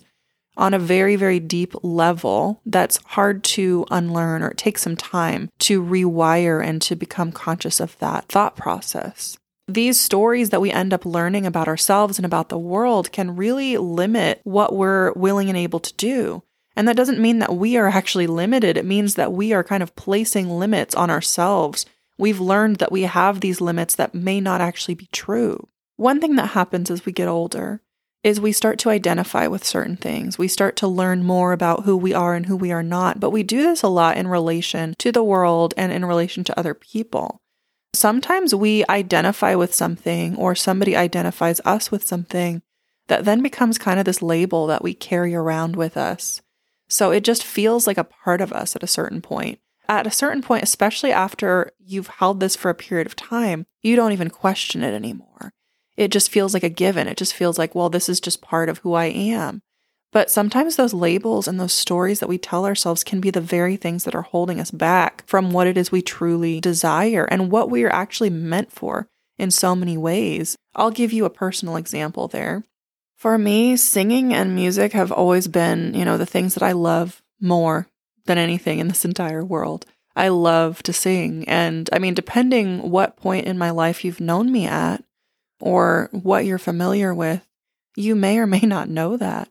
on 0.59 0.73
a 0.73 0.79
very, 0.79 1.15
very 1.15 1.39
deep 1.39 1.73
level 1.81 2.61
that's 2.65 2.99
hard 3.05 3.43
to 3.43 3.85
unlearn 3.89 4.43
or 4.43 4.49
it 4.49 4.57
takes 4.57 4.81
some 4.81 4.95
time 4.95 5.49
to 5.59 5.81
rewire 5.81 6.63
and 6.63 6.81
to 6.83 6.95
become 6.95 7.31
conscious 7.31 7.79
of 7.79 7.97
that 7.99 8.25
thought 8.25 8.55
process. 8.55 9.37
These 9.67 9.99
stories 9.99 10.49
that 10.49 10.61
we 10.61 10.71
end 10.71 10.93
up 10.93 11.05
learning 11.05 11.45
about 11.45 11.67
ourselves 11.67 12.19
and 12.19 12.25
about 12.25 12.49
the 12.49 12.57
world 12.57 13.11
can 13.11 13.35
really 13.35 13.77
limit 13.77 14.41
what 14.43 14.75
we're 14.75 15.13
willing 15.13 15.47
and 15.47 15.57
able 15.57 15.79
to 15.79 15.93
do. 15.93 16.43
And 16.75 16.87
that 16.87 16.97
doesn't 16.97 17.21
mean 17.21 17.39
that 17.39 17.55
we 17.55 17.77
are 17.77 17.87
actually 17.87 18.27
limited. 18.27 18.77
It 18.77 18.85
means 18.85 19.15
that 19.15 19.31
we 19.31 19.53
are 19.53 19.63
kind 19.63 19.83
of 19.83 19.95
placing 19.95 20.49
limits 20.49 20.95
on 20.95 21.09
ourselves. 21.09 21.85
We've 22.17 22.39
learned 22.39 22.77
that 22.77 22.91
we 22.91 23.03
have 23.03 23.39
these 23.39 23.61
limits 23.61 23.95
that 23.95 24.15
may 24.15 24.41
not 24.41 24.59
actually 24.59 24.95
be 24.95 25.07
true. 25.11 25.67
One 25.97 26.19
thing 26.19 26.35
that 26.35 26.51
happens 26.51 26.89
as 26.89 27.05
we 27.05 27.11
get 27.11 27.27
older 27.27 27.81
is 28.23 28.39
we 28.39 28.51
start 28.51 28.77
to 28.79 28.89
identify 28.89 29.47
with 29.47 29.63
certain 29.63 29.95
things. 29.95 30.37
We 30.37 30.47
start 30.47 30.75
to 30.77 30.87
learn 30.87 31.23
more 31.23 31.53
about 31.53 31.83
who 31.83 31.95
we 31.95 32.13
are 32.13 32.35
and 32.35 32.45
who 32.45 32.57
we 32.57 32.71
are 32.71 32.83
not. 32.83 33.19
But 33.19 33.29
we 33.29 33.43
do 33.43 33.61
this 33.61 33.81
a 33.81 33.87
lot 33.87 34.17
in 34.17 34.27
relation 34.27 34.93
to 34.99 35.11
the 35.11 35.23
world 35.23 35.73
and 35.77 35.91
in 35.91 36.05
relation 36.05 36.43
to 36.45 36.59
other 36.59 36.73
people. 36.73 37.41
Sometimes 37.93 38.53
we 38.53 38.83
identify 38.89 39.55
with 39.55 39.73
something 39.73 40.35
or 40.35 40.53
somebody 40.53 40.95
identifies 40.95 41.61
us 41.65 41.91
with 41.91 42.05
something 42.05 42.61
that 43.07 43.25
then 43.25 43.41
becomes 43.41 43.77
kind 43.77 43.99
of 43.99 44.05
this 44.05 44.21
label 44.21 44.67
that 44.67 44.83
we 44.83 44.93
carry 44.93 45.33
around 45.33 45.75
with 45.75 45.97
us. 45.97 46.41
So 46.87 47.11
it 47.11 47.23
just 47.23 47.43
feels 47.43 47.87
like 47.87 47.97
a 47.97 48.03
part 48.03 48.41
of 48.41 48.51
us 48.51 48.75
at 48.75 48.83
a 48.83 48.87
certain 48.87 49.21
point. 49.21 49.59
At 49.87 50.05
a 50.05 50.11
certain 50.11 50.43
point, 50.43 50.63
especially 50.63 51.11
after 51.11 51.71
you've 51.79 52.07
held 52.07 52.39
this 52.39 52.55
for 52.55 52.69
a 52.69 52.75
period 52.75 53.07
of 53.07 53.15
time, 53.15 53.65
you 53.81 53.95
don't 53.95 54.11
even 54.11 54.29
question 54.29 54.83
it 54.83 54.93
anymore 54.93 55.53
it 55.99 56.11
just 56.11 56.31
feels 56.31 56.53
like 56.53 56.63
a 56.63 56.69
given. 56.69 57.09
It 57.09 57.17
just 57.17 57.33
feels 57.33 57.57
like, 57.57 57.75
well, 57.75 57.89
this 57.89 58.07
is 58.07 58.21
just 58.21 58.41
part 58.41 58.69
of 58.69 58.77
who 58.77 58.93
I 58.93 59.07
am. 59.07 59.61
But 60.13 60.31
sometimes 60.31 60.77
those 60.77 60.93
labels 60.93 61.45
and 61.45 61.59
those 61.59 61.73
stories 61.73 62.21
that 62.21 62.29
we 62.29 62.37
tell 62.37 62.65
ourselves 62.65 63.03
can 63.03 63.19
be 63.19 63.29
the 63.29 63.41
very 63.41 63.75
things 63.75 64.05
that 64.05 64.15
are 64.15 64.21
holding 64.21 64.61
us 64.61 64.71
back 64.71 65.27
from 65.27 65.51
what 65.51 65.67
it 65.67 65.77
is 65.77 65.91
we 65.91 66.01
truly 66.01 66.61
desire 66.61 67.25
and 67.25 67.51
what 67.51 67.69
we 67.69 67.83
are 67.83 67.93
actually 67.93 68.29
meant 68.29 68.71
for 68.71 69.07
in 69.37 69.51
so 69.51 69.75
many 69.75 69.97
ways. 69.97 70.55
I'll 70.73 70.89
give 70.89 71.11
you 71.11 71.25
a 71.25 71.29
personal 71.29 71.75
example 71.75 72.29
there. 72.29 72.63
For 73.17 73.37
me, 73.37 73.75
singing 73.75 74.33
and 74.33 74.55
music 74.55 74.93
have 74.93 75.11
always 75.11 75.49
been, 75.49 75.93
you 75.93 76.05
know, 76.05 76.17
the 76.17 76.25
things 76.25 76.53
that 76.53 76.63
I 76.63 76.71
love 76.71 77.21
more 77.41 77.87
than 78.25 78.37
anything 78.37 78.79
in 78.79 78.87
this 78.87 79.03
entire 79.11 79.43
world. 79.43 79.85
I 80.15 80.29
love 80.29 80.81
to 80.83 80.93
sing. 80.93 81.47
And 81.49 81.89
I 81.91 81.99
mean, 81.99 82.13
depending 82.13 82.89
what 82.89 83.17
point 83.17 83.47
in 83.47 83.57
my 83.57 83.71
life 83.71 84.05
you've 84.05 84.21
known 84.21 84.49
me 84.49 84.65
at, 84.65 85.03
or 85.59 86.09
what 86.11 86.45
you're 86.45 86.57
familiar 86.57 87.13
with, 87.13 87.45
you 87.95 88.15
may 88.15 88.39
or 88.39 88.47
may 88.47 88.61
not 88.61 88.89
know 88.89 89.17
that. 89.17 89.49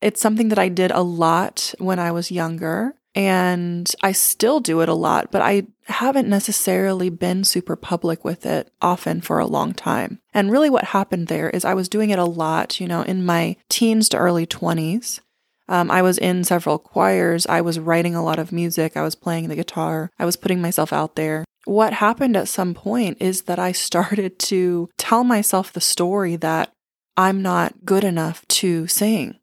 It's 0.00 0.20
something 0.20 0.48
that 0.48 0.58
I 0.58 0.68
did 0.68 0.90
a 0.90 1.02
lot 1.02 1.74
when 1.78 1.98
I 1.98 2.10
was 2.10 2.32
younger, 2.32 2.94
and 3.14 3.90
I 4.02 4.12
still 4.12 4.60
do 4.60 4.80
it 4.80 4.88
a 4.88 4.94
lot, 4.94 5.30
but 5.30 5.42
I 5.42 5.64
haven't 5.84 6.28
necessarily 6.28 7.10
been 7.10 7.44
super 7.44 7.76
public 7.76 8.24
with 8.24 8.46
it 8.46 8.72
often 8.80 9.20
for 9.20 9.38
a 9.38 9.46
long 9.46 9.74
time. 9.74 10.20
And 10.32 10.50
really, 10.50 10.70
what 10.70 10.84
happened 10.84 11.28
there 11.28 11.50
is 11.50 11.64
I 11.64 11.74
was 11.74 11.88
doing 11.88 12.10
it 12.10 12.18
a 12.18 12.24
lot, 12.24 12.80
you 12.80 12.88
know, 12.88 13.02
in 13.02 13.24
my 13.24 13.56
teens 13.68 14.08
to 14.10 14.16
early 14.16 14.46
20s. 14.46 15.20
Um, 15.68 15.90
I 15.90 16.02
was 16.02 16.18
in 16.18 16.44
several 16.44 16.78
choirs. 16.78 17.46
I 17.46 17.60
was 17.60 17.78
writing 17.78 18.14
a 18.14 18.24
lot 18.24 18.38
of 18.38 18.52
music. 18.52 18.96
I 18.96 19.02
was 19.02 19.14
playing 19.14 19.48
the 19.48 19.56
guitar. 19.56 20.10
I 20.18 20.24
was 20.24 20.36
putting 20.36 20.60
myself 20.60 20.92
out 20.92 21.16
there. 21.16 21.44
What 21.64 21.94
happened 21.94 22.36
at 22.36 22.48
some 22.48 22.74
point 22.74 23.18
is 23.20 23.42
that 23.42 23.58
I 23.58 23.72
started 23.88 24.38
to 24.40 24.88
tell 24.98 25.24
myself 25.24 25.72
the 25.72 25.80
story 25.80 26.36
that 26.36 26.72
I'm 27.16 27.42
not 27.42 27.84
good 27.84 28.04
enough 28.04 28.46
to 28.48 28.86
sing. 28.86 29.36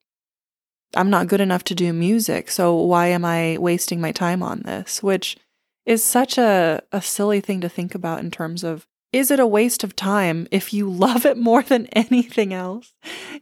I'm 0.95 1.09
not 1.09 1.27
good 1.27 1.41
enough 1.41 1.63
to 1.65 1.75
do 1.75 1.93
music. 1.93 2.49
So 2.49 2.75
why 2.75 3.07
am 3.07 3.23
I 3.23 3.57
wasting 3.59 4.01
my 4.01 4.11
time 4.11 4.41
on 4.41 4.63
this? 4.63 5.03
Which 5.03 5.37
is 5.85 6.03
such 6.03 6.37
a, 6.37 6.81
a 6.91 7.01
silly 7.01 7.41
thing 7.41 7.61
to 7.61 7.69
think 7.69 7.93
about 7.93 8.19
in 8.19 8.31
terms 8.31 8.63
of 8.63 8.85
is 9.11 9.31
it 9.31 9.39
a 9.39 9.47
waste 9.47 9.83
of 9.83 9.95
time 9.95 10.47
if 10.51 10.73
you 10.73 10.89
love 10.91 11.25
it 11.25 11.37
more 11.37 11.63
than 11.63 11.87
anything 11.87 12.53
else? 12.53 12.93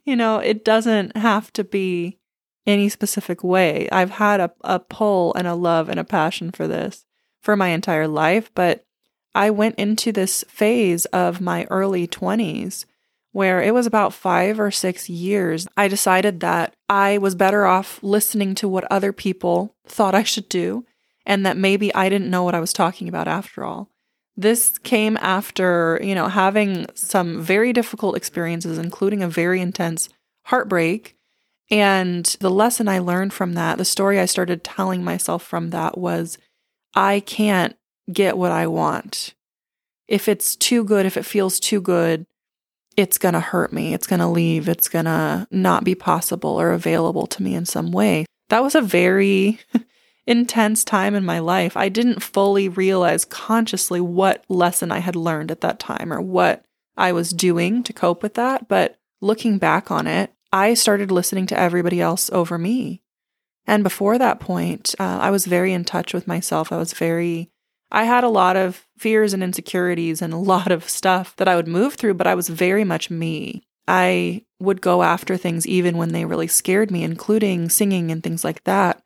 You 0.04 0.16
know, 0.16 0.40
it 0.40 0.64
doesn't 0.64 1.16
have 1.16 1.52
to 1.54 1.64
be 1.64 2.20
any 2.68 2.90
specific 2.90 3.44
way. 3.44 3.88
I've 3.92 4.12
had 4.12 4.40
a, 4.40 4.52
a 4.62 4.80
pull 4.80 5.34
and 5.34 5.48
a 5.48 5.56
love 5.56 5.90
and 5.90 6.00
a 6.00 6.04
passion 6.04 6.52
for 6.52 6.68
this 6.68 7.06
for 7.42 7.56
my 7.56 7.70
entire 7.70 8.08
life, 8.08 8.52
but 8.54 8.86
I 9.34 9.50
went 9.50 9.76
into 9.76 10.12
this 10.12 10.44
phase 10.48 11.06
of 11.06 11.42
my 11.42 11.66
early 11.70 12.08
20s 12.08 12.86
where 13.32 13.62
it 13.62 13.74
was 13.74 13.86
about 13.86 14.14
five 14.14 14.60
or 14.60 14.72
six 14.72 15.10
years. 15.10 15.68
I 15.78 15.88
decided 15.88 16.40
that 16.40 16.74
I 16.90 17.20
was 17.20 17.36
better 17.36 17.66
off 17.66 18.02
listening 18.02 18.56
to 18.56 18.68
what 18.68 18.92
other 18.92 19.14
people 19.14 19.76
thought 19.86 20.16
I 20.16 20.24
should 20.24 20.50
do 20.50 20.86
and 21.26 21.46
that 21.46 21.58
maybe 21.58 21.94
I 21.94 22.10
didn't 22.10 22.32
know 22.32 22.44
what 22.44 22.56
I 22.56 22.60
was 22.60 22.74
talking 22.74 23.08
about 23.08 23.28
after 23.28 23.64
all. 23.64 23.90
This 24.36 24.78
came 24.78 25.18
after, 25.18 26.00
you 26.02 26.16
know, 26.16 26.28
having 26.28 26.88
some 26.96 27.42
very 27.42 27.74
difficult 27.74 28.16
experiences, 28.16 28.78
including 28.78 29.22
a 29.22 29.30
very 29.30 29.62
intense 29.62 30.10
heartbreak. 30.46 31.17
And 31.70 32.26
the 32.40 32.50
lesson 32.50 32.88
I 32.88 33.00
learned 33.00 33.34
from 33.34 33.54
that, 33.54 33.78
the 33.78 33.86
story 33.86 34.20
I 34.20 34.26
started 34.26 34.64
telling 34.64 35.04
myself 35.04 35.44
from 35.44 35.72
that 35.72 35.98
was 35.98 36.38
I 36.96 37.20
can't 37.22 37.76
get 38.12 38.38
what 38.38 38.52
I 38.52 38.68
want. 38.68 39.34
If 40.08 40.30
it's 40.30 40.56
too 40.56 40.84
good, 40.84 41.06
if 41.06 41.18
it 41.18 41.26
feels 41.26 41.60
too 41.60 41.82
good, 41.82 42.26
it's 42.96 43.18
going 43.18 43.34
to 43.34 43.40
hurt 43.40 43.74
me. 43.74 43.94
It's 43.94 44.08
going 44.08 44.22
to 44.22 44.28
leave. 44.28 44.70
It's 44.70 44.88
going 44.88 45.06
to 45.06 45.48
not 45.52 45.84
be 45.84 45.94
possible 45.94 46.60
or 46.60 46.72
available 46.72 47.28
to 47.28 47.44
me 47.44 47.54
in 47.54 47.66
some 47.66 47.92
way. 47.92 48.26
That 48.50 48.64
was 48.64 48.74
a 48.74 48.82
very 48.82 49.60
intense 50.28 50.84
time 50.84 51.14
in 51.14 51.26
my 51.26 51.40
life. 51.40 51.78
I 51.78 51.90
didn't 51.90 52.24
fully 52.24 52.70
realize 52.70 53.26
consciously 53.26 54.02
what 54.02 54.46
lesson 54.50 54.92
I 54.92 55.00
had 55.00 55.16
learned 55.16 55.52
at 55.52 55.62
that 55.62 55.80
time 55.80 56.12
or 56.12 56.22
what 56.22 56.64
I 56.96 57.12
was 57.12 57.32
doing 57.32 57.84
to 57.84 57.94
cope 57.94 58.24
with 58.24 58.34
that. 58.36 58.68
But 58.68 58.98
looking 59.22 59.58
back 59.58 59.92
on 59.92 60.08
it, 60.08 60.32
I 60.52 60.74
started 60.74 61.12
listening 61.12 61.46
to 61.48 61.60
everybody 61.60 62.02
else 62.02 62.30
over 62.32 62.58
me. 62.58 63.02
And 63.66 63.84
before 63.84 64.18
that 64.18 64.40
point, 64.40 64.96
uh, 65.00 65.20
I 65.22 65.30
was 65.30 65.46
very 65.46 65.74
in 65.74 65.84
touch 65.84 66.14
with 66.14 66.28
myself. 66.28 66.72
I 66.72 66.78
was 66.78 66.94
very, 66.94 67.50
I 67.92 68.06
had 68.06 68.24
a 68.24 68.30
lot 68.30 68.56
of 68.56 68.88
fears 68.98 69.34
and 69.34 69.44
insecurities 69.44 70.22
and 70.22 70.34
a 70.34 70.38
lot 70.54 70.72
of 70.72 70.88
stuff 70.88 71.36
that 71.36 71.48
I 71.48 71.56
would 71.56 71.68
move 71.68 71.96
through, 71.96 72.14
but 72.14 72.28
I 72.28 72.36
was 72.36 72.48
very 72.48 72.84
much 72.84 73.10
me. 73.10 73.64
I 73.88 74.44
would 74.60 74.82
go 74.82 75.04
after 75.04 75.38
things 75.38 75.68
even 75.68 75.98
when 75.98 76.10
they 76.10 76.26
really 76.26 76.48
scared 76.48 76.92
me, 76.92 77.04
including 77.04 77.70
singing 77.70 78.12
and 78.12 78.24
things 78.24 78.44
like 78.44 78.64
that. 78.64 79.02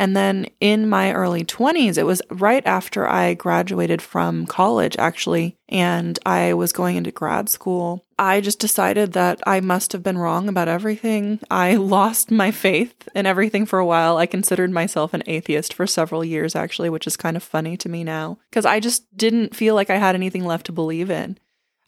And 0.00 0.16
then 0.16 0.46
in 0.60 0.88
my 0.88 1.12
early 1.12 1.44
20s, 1.44 1.98
it 1.98 2.06
was 2.06 2.22
right 2.30 2.64
after 2.64 3.06
I 3.06 3.34
graduated 3.34 4.00
from 4.00 4.46
college, 4.46 4.96
actually, 4.98 5.58
and 5.68 6.18
I 6.24 6.54
was 6.54 6.72
going 6.72 6.96
into 6.96 7.10
grad 7.10 7.50
school. 7.50 8.02
I 8.18 8.40
just 8.40 8.58
decided 8.58 9.12
that 9.12 9.42
I 9.46 9.60
must 9.60 9.92
have 9.92 10.02
been 10.02 10.16
wrong 10.16 10.48
about 10.48 10.68
everything. 10.68 11.38
I 11.50 11.76
lost 11.76 12.30
my 12.30 12.50
faith 12.50 13.10
in 13.14 13.26
everything 13.26 13.66
for 13.66 13.78
a 13.78 13.84
while. 13.84 14.16
I 14.16 14.24
considered 14.24 14.70
myself 14.70 15.12
an 15.12 15.22
atheist 15.26 15.74
for 15.74 15.86
several 15.86 16.24
years, 16.24 16.56
actually, 16.56 16.88
which 16.88 17.06
is 17.06 17.18
kind 17.18 17.36
of 17.36 17.42
funny 17.42 17.76
to 17.76 17.90
me 17.90 18.02
now 18.02 18.38
because 18.48 18.64
I 18.64 18.80
just 18.80 19.14
didn't 19.18 19.54
feel 19.54 19.74
like 19.74 19.90
I 19.90 19.98
had 19.98 20.14
anything 20.14 20.46
left 20.46 20.64
to 20.66 20.72
believe 20.72 21.10
in. 21.10 21.38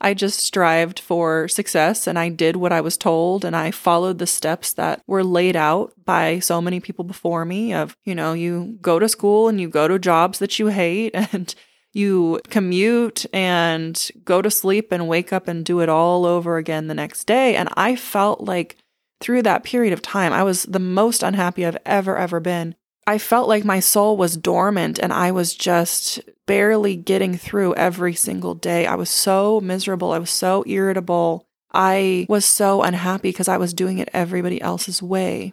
I 0.03 0.15
just 0.15 0.41
strived 0.41 0.99
for 0.99 1.47
success 1.47 2.09
and 2.09 2.19
I 2.19 2.29
did 2.29 2.57
what 2.57 2.73
I 2.73 2.81
was 2.81 2.97
told 2.97 3.45
and 3.45 3.55
I 3.55 3.71
followed 3.71 4.19
the 4.19 4.27
steps 4.27 4.73
that 4.75 5.01
were 5.07 5.23
laid 5.23 5.55
out 5.55 5.93
by 6.05 6.41
so 6.41 6.61
many 6.61 6.81
people 6.81 7.05
before 7.05 7.45
me 7.45 7.73
of, 7.73 7.97
you 8.05 8.15
know, 8.15 8.33
you 8.33 8.77
go 8.83 8.99
to 8.99 9.09
school 9.09 9.49
and 9.49 9.61
you 9.61 9.69
go 9.69 9.87
to 9.87 10.01
jobs 10.01 10.41
that 10.41 10.59
you 10.59 10.67
hate 10.67 11.13
and 11.33 11.55
you 11.93 12.41
commute 12.49 13.27
and 13.33 14.11
go 14.25 14.43
to 14.43 14.51
sleep 14.51 14.91
and 14.91 15.07
wake 15.07 15.33
up 15.33 15.47
and 15.47 15.65
do 15.65 15.81
it 15.81 15.89
all 15.89 16.27
over 16.27 16.57
again 16.57 16.89
the 16.89 16.95
next 16.95 17.25
day. 17.25 17.55
And 17.55 17.69
I 17.77 17.95
felt 17.95 18.41
like 18.41 18.77
through 19.21 19.43
that 19.43 19.63
period 19.63 19.93
of 19.93 20.03
time, 20.03 20.33
I 20.33 20.43
was 20.43 20.65
the 20.65 20.81
most 20.81 21.23
unhappy 21.23 21.65
I've 21.65 21.79
ever, 21.87 22.17
ever 22.17 22.41
been. 22.41 22.75
I 23.07 23.19
felt 23.19 23.49
like 23.49 23.65
my 23.65 23.81
soul 23.81 24.17
was 24.17 24.37
dormant 24.37 24.99
and 24.99 25.13
I 25.13 25.33
was 25.33 25.55
just 25.55 26.21
barely 26.47 26.97
getting 26.97 27.37
through 27.37 27.75
every 27.75 28.15
single 28.15 28.55
day. 28.55 28.87
I 28.87 28.95
was 28.95 29.11
so 29.11 29.61
miserable. 29.61 30.13
I 30.13 30.19
was 30.19 30.31
so 30.31 30.63
irritable. 30.67 31.47
I 31.73 32.27
was 32.29 32.45
so 32.45 32.83
unhappy 32.83 33.31
because 33.31 33.49
I 33.49 33.57
was 33.57 33.75
doing 33.75 33.99
it 33.99 34.11
everybody 34.13 34.61
else's 34.61 35.03
way. 35.03 35.53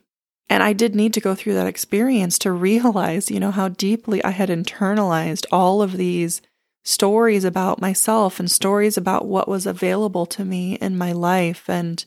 And 0.50 0.63
I 0.63 0.74
did 0.74 0.96
need 0.96 1.13
to 1.13 1.22
go 1.22 1.36
through 1.36 1.53
that 1.56 1.68
experience 1.68 2.38
to 2.39 2.51
realize, 2.51 3.32
you 3.32 3.39
know, 3.39 3.51
how 3.51 3.70
deeply 3.70 4.24
I 4.24 4.32
had 4.32 4.50
internalized 4.50 5.46
all 5.51 5.82
of 5.82 5.98
these 5.98 6.41
stories 6.84 7.44
about 7.44 7.82
myself 7.82 8.39
and 8.39 8.50
stories 8.50 8.98
about 8.98 9.27
what 9.27 9.48
was 9.48 9.65
available 9.65 10.25
to 10.25 10.44
me 10.44 10.74
in 10.75 10.98
my 10.98 11.12
life. 11.12 11.70
And 11.70 12.03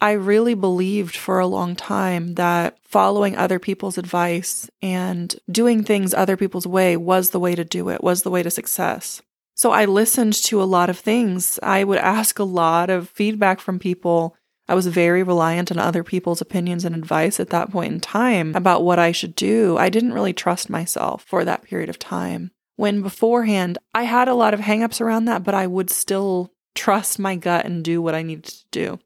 I 0.00 0.12
really 0.12 0.54
believed 0.54 1.16
for 1.16 1.40
a 1.40 1.46
long 1.46 1.74
time 1.74 2.34
that 2.34 2.78
following 2.84 3.36
other 3.36 3.58
people's 3.58 3.98
advice 3.98 4.70
and 4.80 5.34
doing 5.50 5.82
things 5.82 6.14
other 6.14 6.36
people's 6.36 6.66
way 6.66 6.96
was 6.96 7.30
the 7.30 7.40
way 7.40 7.54
to 7.54 7.64
do 7.64 7.88
it, 7.88 8.02
was 8.02 8.22
the 8.22 8.30
way 8.30 8.42
to 8.42 8.50
success. 8.50 9.20
So 9.54 9.72
I 9.72 9.86
listened 9.86 10.34
to 10.34 10.62
a 10.62 10.64
lot 10.64 10.88
of 10.88 10.98
things. 10.98 11.58
I 11.64 11.82
would 11.82 11.98
ask 11.98 12.38
a 12.38 12.44
lot 12.44 12.90
of 12.90 13.08
feedback 13.08 13.58
from 13.58 13.80
people. 13.80 14.36
I 14.68 14.74
was 14.74 14.86
very 14.86 15.24
reliant 15.24 15.72
on 15.72 15.78
other 15.78 16.04
people's 16.04 16.40
opinions 16.40 16.84
and 16.84 16.94
advice 16.94 17.40
at 17.40 17.50
that 17.50 17.72
point 17.72 17.92
in 17.92 18.00
time 18.00 18.54
about 18.54 18.84
what 18.84 19.00
I 19.00 19.10
should 19.10 19.34
do. 19.34 19.76
I 19.76 19.88
didn't 19.88 20.12
really 20.12 20.32
trust 20.32 20.70
myself 20.70 21.24
for 21.24 21.44
that 21.44 21.62
period 21.64 21.88
of 21.88 21.98
time. 21.98 22.52
When 22.76 23.02
beforehand, 23.02 23.78
I 23.92 24.04
had 24.04 24.28
a 24.28 24.34
lot 24.34 24.54
of 24.54 24.60
hangups 24.60 25.00
around 25.00 25.24
that, 25.24 25.42
but 25.42 25.54
I 25.54 25.66
would 25.66 25.90
still 25.90 26.52
trust 26.76 27.18
my 27.18 27.34
gut 27.34 27.66
and 27.66 27.82
do 27.82 28.00
what 28.00 28.14
I 28.14 28.22
needed 28.22 28.44
to 28.44 28.64
do. 28.70 29.00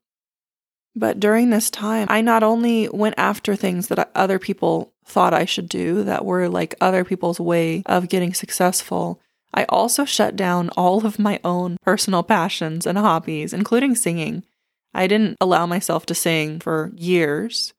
But 0.94 1.20
during 1.20 1.50
this 1.50 1.70
time, 1.70 2.06
I 2.10 2.20
not 2.20 2.42
only 2.42 2.88
went 2.88 3.14
after 3.16 3.56
things 3.56 3.88
that 3.88 4.10
other 4.14 4.38
people 4.38 4.92
thought 5.04 5.34
I 5.34 5.44
should 5.44 5.68
do 5.68 6.04
that 6.04 6.24
were 6.24 6.48
like 6.48 6.74
other 6.80 7.04
people's 7.04 7.40
way 7.40 7.82
of 7.86 8.08
getting 8.08 8.34
successful, 8.34 9.20
I 9.54 9.64
also 9.64 10.04
shut 10.04 10.36
down 10.36 10.70
all 10.70 11.06
of 11.06 11.18
my 11.18 11.40
own 11.44 11.76
personal 11.82 12.22
passions 12.22 12.86
and 12.86 12.96
hobbies, 12.98 13.52
including 13.52 13.94
singing. 13.94 14.44
I 14.94 15.06
didn't 15.06 15.36
allow 15.40 15.66
myself 15.66 16.06
to 16.06 16.14
sing 16.14 16.60
for 16.60 16.92
years. 16.94 17.72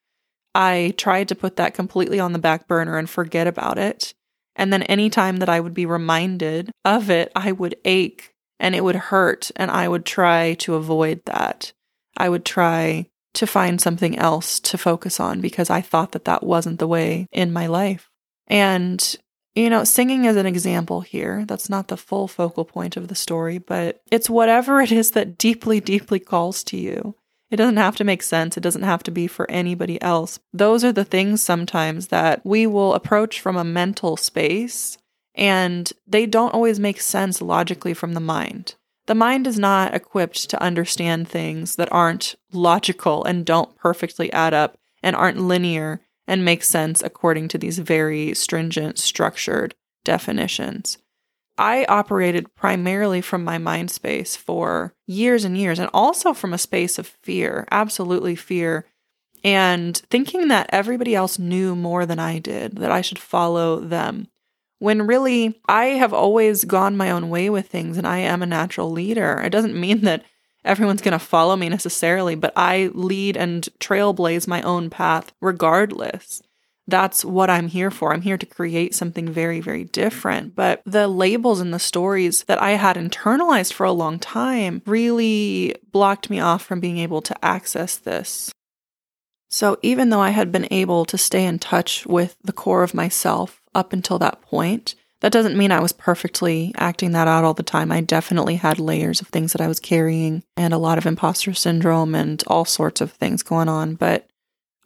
I 0.56 0.94
tried 0.98 1.28
to 1.30 1.36
put 1.36 1.56
that 1.56 1.74
completely 1.74 2.20
on 2.20 2.34
the 2.34 2.40
back 2.40 2.68
burner 2.68 2.98
and 2.98 3.10
forget 3.10 3.48
about 3.48 3.78
it. 3.78 4.14
And 4.56 4.72
then 4.72 4.84
any 4.84 5.10
time 5.10 5.38
that 5.38 5.50
I 5.50 5.60
would 5.60 5.74
be 5.74 5.86
reminded 5.86 6.72
of 6.86 7.10
it, 7.10 7.32
I 7.36 7.52
would 7.52 7.76
ache 7.86 8.34
and 8.60 8.76
it 8.76 8.84
would 8.84 8.96
hurt, 8.96 9.52
and 9.56 9.70
I 9.72 9.88
would 9.88 10.06
try 10.06 10.54
to 10.60 10.76
avoid 10.76 11.26
that. 11.26 11.74
I 12.18 12.30
would 12.30 12.46
try 12.46 13.08
to 13.34 13.48
find 13.48 13.82
something 13.82 14.18
else 14.18 14.60
to 14.60 14.78
focus 14.78 15.20
on 15.20 15.42
because 15.42 15.70
I 15.70 15.82
thought 15.82 16.12
that 16.12 16.26
that 16.26 16.44
wasn't 16.44 16.80
the 16.80 16.88
way 16.88 17.28
in 17.32 17.52
my 17.52 17.68
life. 17.68 18.10
And, 18.48 19.16
you 19.56 19.70
know, 19.70 19.84
singing 19.84 20.26
is 20.26 20.36
an 20.36 20.46
example 20.46 21.02
here. 21.02 21.44
That's 21.48 21.70
not 21.70 21.88
the 21.88 21.98
full 21.98 22.28
focal 22.28 22.66
point 22.66 22.96
of 22.96 23.08
the 23.08 23.16
story, 23.16 23.58
but 23.58 24.02
it's 24.12 24.30
whatever 24.30 24.82
it 24.82 24.92
is 24.92 25.12
that 25.12 25.38
deeply, 25.38 25.80
deeply 25.80 26.20
calls 26.20 26.64
to 26.66 26.78
you. 26.78 27.16
It 27.50 27.58
doesn't 27.58 27.78
have 27.78 27.96
to 27.98 28.04
make 28.04 28.24
sense. 28.24 28.58
It 28.58 28.64
doesn't 28.64 28.82
have 28.82 29.04
to 29.04 29.12
be 29.12 29.28
for 29.28 29.50
anybody 29.50 30.02
else. 30.02 30.40
Those 30.54 30.84
are 30.84 30.92
the 30.92 31.06
things 31.06 31.42
sometimes 31.42 32.08
that 32.08 32.44
we 32.44 32.66
will 32.66 32.96
approach 32.96 33.40
from 33.40 33.58
a 33.58 33.64
mental 33.64 34.18
space, 34.18 34.98
and 35.36 35.92
they 36.08 36.26
don't 36.26 36.54
always 36.54 36.80
make 36.80 37.00
sense 37.00 37.44
logically 37.44 37.94
from 37.94 38.14
the 38.14 38.20
mind. 38.20 38.76
The 39.06 39.16
mind 39.16 39.48
is 39.48 39.60
not 39.60 39.94
equipped 39.94 40.50
to 40.50 40.62
understand 40.62 41.28
things 41.28 41.76
that 41.76 41.92
aren't 41.92 42.36
logical 42.52 43.24
and 43.26 43.46
don't 43.46 43.76
perfectly 43.76 44.32
add 44.32 44.54
up 44.54 44.78
and 45.02 45.16
aren't 45.16 45.40
linear 45.40 46.02
and 46.28 46.46
make 46.46 46.64
sense 46.64 47.04
according 47.04 47.50
to 47.50 47.58
these 47.58 47.80
very 47.80 48.34
stringent, 48.34 48.98
structured 48.98 49.76
definitions. 50.06 50.98
I 51.58 51.86
operated 51.86 52.56
primarily 52.56 53.22
from 53.22 53.44
my 53.44 53.58
mind 53.58 53.92
space 53.92 54.36
for 54.36 54.94
years 55.06 55.44
and 55.44 55.58
years, 55.58 55.80
and 55.80 55.90
also 55.94 56.34
from 56.34 56.54
a 56.54 56.58
space 56.58 56.98
of 56.98 57.06
fear, 57.22 57.68
absolutely 57.70 58.36
fear, 58.36 58.86
and 59.44 59.96
thinking 60.10 60.48
that 60.48 60.70
everybody 60.72 61.14
else 61.14 61.38
knew 61.38 61.76
more 61.76 62.06
than 62.06 62.18
I 62.20 62.40
did, 62.40 62.78
that 62.78 62.92
I 62.92 63.02
should 63.02 63.20
follow 63.20 63.80
them 63.80 64.30
when 64.84 65.08
really 65.08 65.58
I 65.66 65.86
have 65.86 66.12
always 66.12 66.66
gone 66.66 66.98
my 66.98 67.10
own 67.10 67.30
way 67.30 67.50
with 67.50 67.70
things 67.70 67.98
and 67.98 68.06
I 68.06 68.18
am 68.18 68.44
a 68.44 68.46
natural 68.46 68.92
leader. 68.92 69.40
It 69.40 69.52
doesn't 69.52 69.80
mean 69.80 70.02
that 70.02 70.26
everyone's 70.66 71.02
going 71.02 71.14
to 71.14 71.20
follow 71.20 71.56
me 71.56 71.70
necessarily, 71.70 72.36
but 72.36 72.52
I 72.58 72.92
lead 72.94 73.38
and 73.38 73.66
trailblaze 73.80 74.46
my 74.46 74.62
own 74.64 74.90
path 74.90 75.32
regardless. 75.40 76.42
That's 76.86 77.24
what 77.24 77.50
I'm 77.50 77.70
here 77.70 77.92
for. 77.92 78.12
I'm 78.12 78.24
here 78.24 78.38
to 78.38 78.46
create 78.46 78.94
something 78.94 79.30
very, 79.30 79.62
very 79.62 79.86
different. 79.86 80.54
But 80.54 80.82
the 80.86 81.08
labels 81.08 81.62
and 81.62 81.74
the 81.74 81.80
stories 81.80 82.44
that 82.44 82.62
I 82.62 82.72
had 82.72 82.98
internalized 82.98 83.72
for 83.72 83.86
a 83.86 83.94
long 83.94 84.20
time 84.20 84.82
really 84.86 85.76
blocked 85.94 86.30
me 86.30 86.42
off 86.42 86.62
from 86.62 86.82
being 86.82 86.98
able 86.98 87.22
to 87.22 87.46
access 87.46 87.96
this. 87.96 88.52
So 89.54 89.78
even 89.84 90.10
though 90.10 90.20
I 90.20 90.32
had 90.32 90.52
been 90.52 90.68
able 90.72 91.06
to 91.06 91.16
stay 91.16 91.46
in 91.46 91.60
touch 91.60 92.08
with 92.08 92.36
the 92.44 92.52
core 92.52 92.82
of 92.82 92.96
myself 92.96 93.62
up 93.76 93.94
until 93.94 94.18
that 94.18 94.42
point, 94.42 94.96
that 95.20 95.32
doesn't 95.32 95.56
mean 95.56 95.72
I 95.72 95.80
was 95.80 95.94
perfectly 95.94 96.74
acting 96.76 97.12
that 97.12 97.28
out 97.28 97.44
all 97.44 97.54
the 97.54 97.62
time. 97.62 97.92
I 97.92 98.02
definitely 98.02 98.56
had 98.56 98.80
layers 98.80 99.22
of 99.22 99.28
things 99.28 99.52
that 99.52 99.62
I 99.62 99.68
was 99.68 99.80
carrying 99.80 100.42
and 100.58 100.74
a 100.74 100.80
lot 100.80 100.98
of 100.98 101.06
imposter 101.06 101.54
syndrome 101.54 102.16
and 102.16 102.44
all 102.48 102.66
sorts 102.66 103.00
of 103.00 103.12
things 103.12 103.44
going 103.44 103.70
on. 103.70 103.94
But 103.94 104.28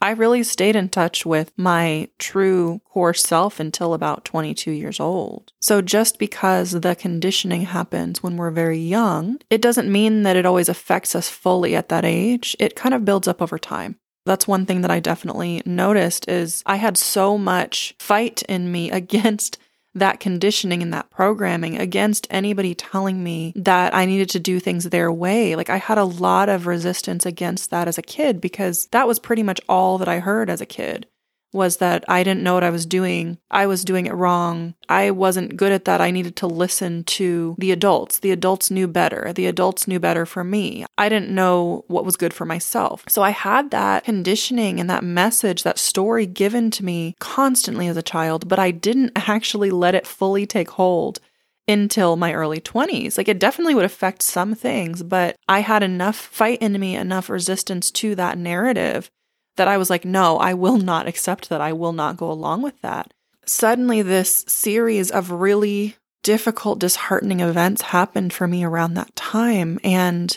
I 0.02 0.10
really 0.10 0.42
stayed 0.42 0.76
in 0.76 0.90
touch 0.90 1.24
with 1.24 1.50
my 1.56 2.10
true 2.18 2.82
core 2.84 3.14
self 3.14 3.58
until 3.60 3.94
about 3.94 4.26
22 4.26 4.70
years 4.70 5.00
old. 5.00 5.50
So 5.62 5.80
just 5.80 6.18
because 6.18 6.72
the 6.72 6.94
conditioning 6.94 7.62
happens 7.62 8.22
when 8.22 8.36
we're 8.36 8.50
very 8.50 8.78
young, 8.78 9.40
it 9.48 9.62
doesn't 9.62 9.90
mean 9.90 10.24
that 10.24 10.36
it 10.36 10.44
always 10.44 10.68
affects 10.68 11.14
us 11.14 11.30
fully 11.30 11.74
at 11.74 11.88
that 11.88 12.04
age. 12.04 12.54
It 12.60 12.76
kind 12.76 12.94
of 12.94 13.06
builds 13.06 13.26
up 13.26 13.40
over 13.40 13.58
time. 13.58 13.98
That's 14.28 14.46
one 14.46 14.66
thing 14.66 14.82
that 14.82 14.90
I 14.90 15.00
definitely 15.00 15.62
noticed 15.66 16.28
is 16.28 16.62
I 16.66 16.76
had 16.76 16.96
so 16.96 17.36
much 17.36 17.94
fight 17.98 18.42
in 18.42 18.70
me 18.70 18.90
against 19.02 19.58
that 19.94 20.20
conditioning 20.20 20.82
and 20.82 20.92
that 20.92 21.10
programming 21.10 21.76
against 21.76 22.26
anybody 22.30 22.74
telling 22.74 23.24
me 23.24 23.52
that 23.56 23.94
I 23.94 24.04
needed 24.04 24.30
to 24.30 24.38
do 24.38 24.60
things 24.60 24.84
their 24.84 25.10
way. 25.10 25.56
Like 25.56 25.70
I 25.70 25.78
had 25.78 25.98
a 25.98 26.04
lot 26.04 26.48
of 26.48 26.66
resistance 26.66 27.26
against 27.26 27.70
that 27.70 27.88
as 27.88 27.98
a 27.98 28.02
kid 28.02 28.40
because 28.40 28.86
that 28.92 29.08
was 29.08 29.18
pretty 29.18 29.42
much 29.42 29.60
all 29.68 29.98
that 29.98 30.08
I 30.08 30.20
heard 30.20 30.50
as 30.50 30.60
a 30.60 30.66
kid 30.66 31.06
was 31.52 31.78
that 31.78 32.04
I 32.08 32.22
didn't 32.22 32.42
know 32.42 32.54
what 32.54 32.64
I 32.64 32.70
was 32.70 32.86
doing. 32.86 33.38
I 33.50 33.66
was 33.66 33.84
doing 33.84 34.06
it 34.06 34.14
wrong. 34.14 34.74
I 34.88 35.10
wasn't 35.10 35.56
good 35.56 35.72
at 35.72 35.84
that. 35.86 36.00
I 36.00 36.10
needed 36.10 36.36
to 36.36 36.46
listen 36.46 37.04
to 37.04 37.56
the 37.58 37.72
adults. 37.72 38.18
The 38.18 38.30
adults 38.30 38.70
knew 38.70 38.86
better. 38.86 39.32
The 39.34 39.46
adults 39.46 39.88
knew 39.88 39.98
better 39.98 40.26
for 40.26 40.44
me. 40.44 40.84
I 40.96 41.08
didn't 41.08 41.34
know 41.34 41.84
what 41.88 42.04
was 42.04 42.16
good 42.16 42.34
for 42.34 42.44
myself. 42.44 43.04
So 43.08 43.22
I 43.22 43.30
had 43.30 43.70
that 43.70 44.04
conditioning 44.04 44.78
and 44.78 44.90
that 44.90 45.04
message, 45.04 45.62
that 45.62 45.78
story 45.78 46.26
given 46.26 46.70
to 46.72 46.84
me 46.84 47.16
constantly 47.18 47.88
as 47.88 47.96
a 47.96 48.02
child, 48.02 48.48
but 48.48 48.58
I 48.58 48.70
didn't 48.70 49.12
actually 49.16 49.70
let 49.70 49.94
it 49.94 50.06
fully 50.06 50.46
take 50.46 50.70
hold 50.70 51.20
until 51.66 52.16
my 52.16 52.32
early 52.32 52.60
20s. 52.60 53.18
Like 53.18 53.28
it 53.28 53.38
definitely 53.38 53.74
would 53.74 53.84
affect 53.84 54.22
some 54.22 54.54
things, 54.54 55.02
but 55.02 55.36
I 55.48 55.60
had 55.60 55.82
enough 55.82 56.16
fight 56.16 56.62
in 56.62 56.78
me, 56.80 56.96
enough 56.96 57.28
resistance 57.28 57.90
to 57.92 58.14
that 58.14 58.38
narrative 58.38 59.10
that 59.58 59.68
I 59.68 59.76
was 59.76 59.90
like, 59.90 60.04
no, 60.04 60.38
I 60.38 60.54
will 60.54 60.78
not 60.78 61.06
accept 61.06 61.50
that. 61.50 61.60
I 61.60 61.72
will 61.74 61.92
not 61.92 62.16
go 62.16 62.30
along 62.30 62.62
with 62.62 62.80
that. 62.80 63.12
Suddenly, 63.44 64.02
this 64.02 64.44
series 64.48 65.10
of 65.10 65.30
really 65.30 65.96
difficult, 66.22 66.78
disheartening 66.78 67.40
events 67.40 67.82
happened 67.82 68.32
for 68.32 68.46
me 68.46 68.64
around 68.64 68.94
that 68.94 69.14
time. 69.14 69.78
And 69.84 70.36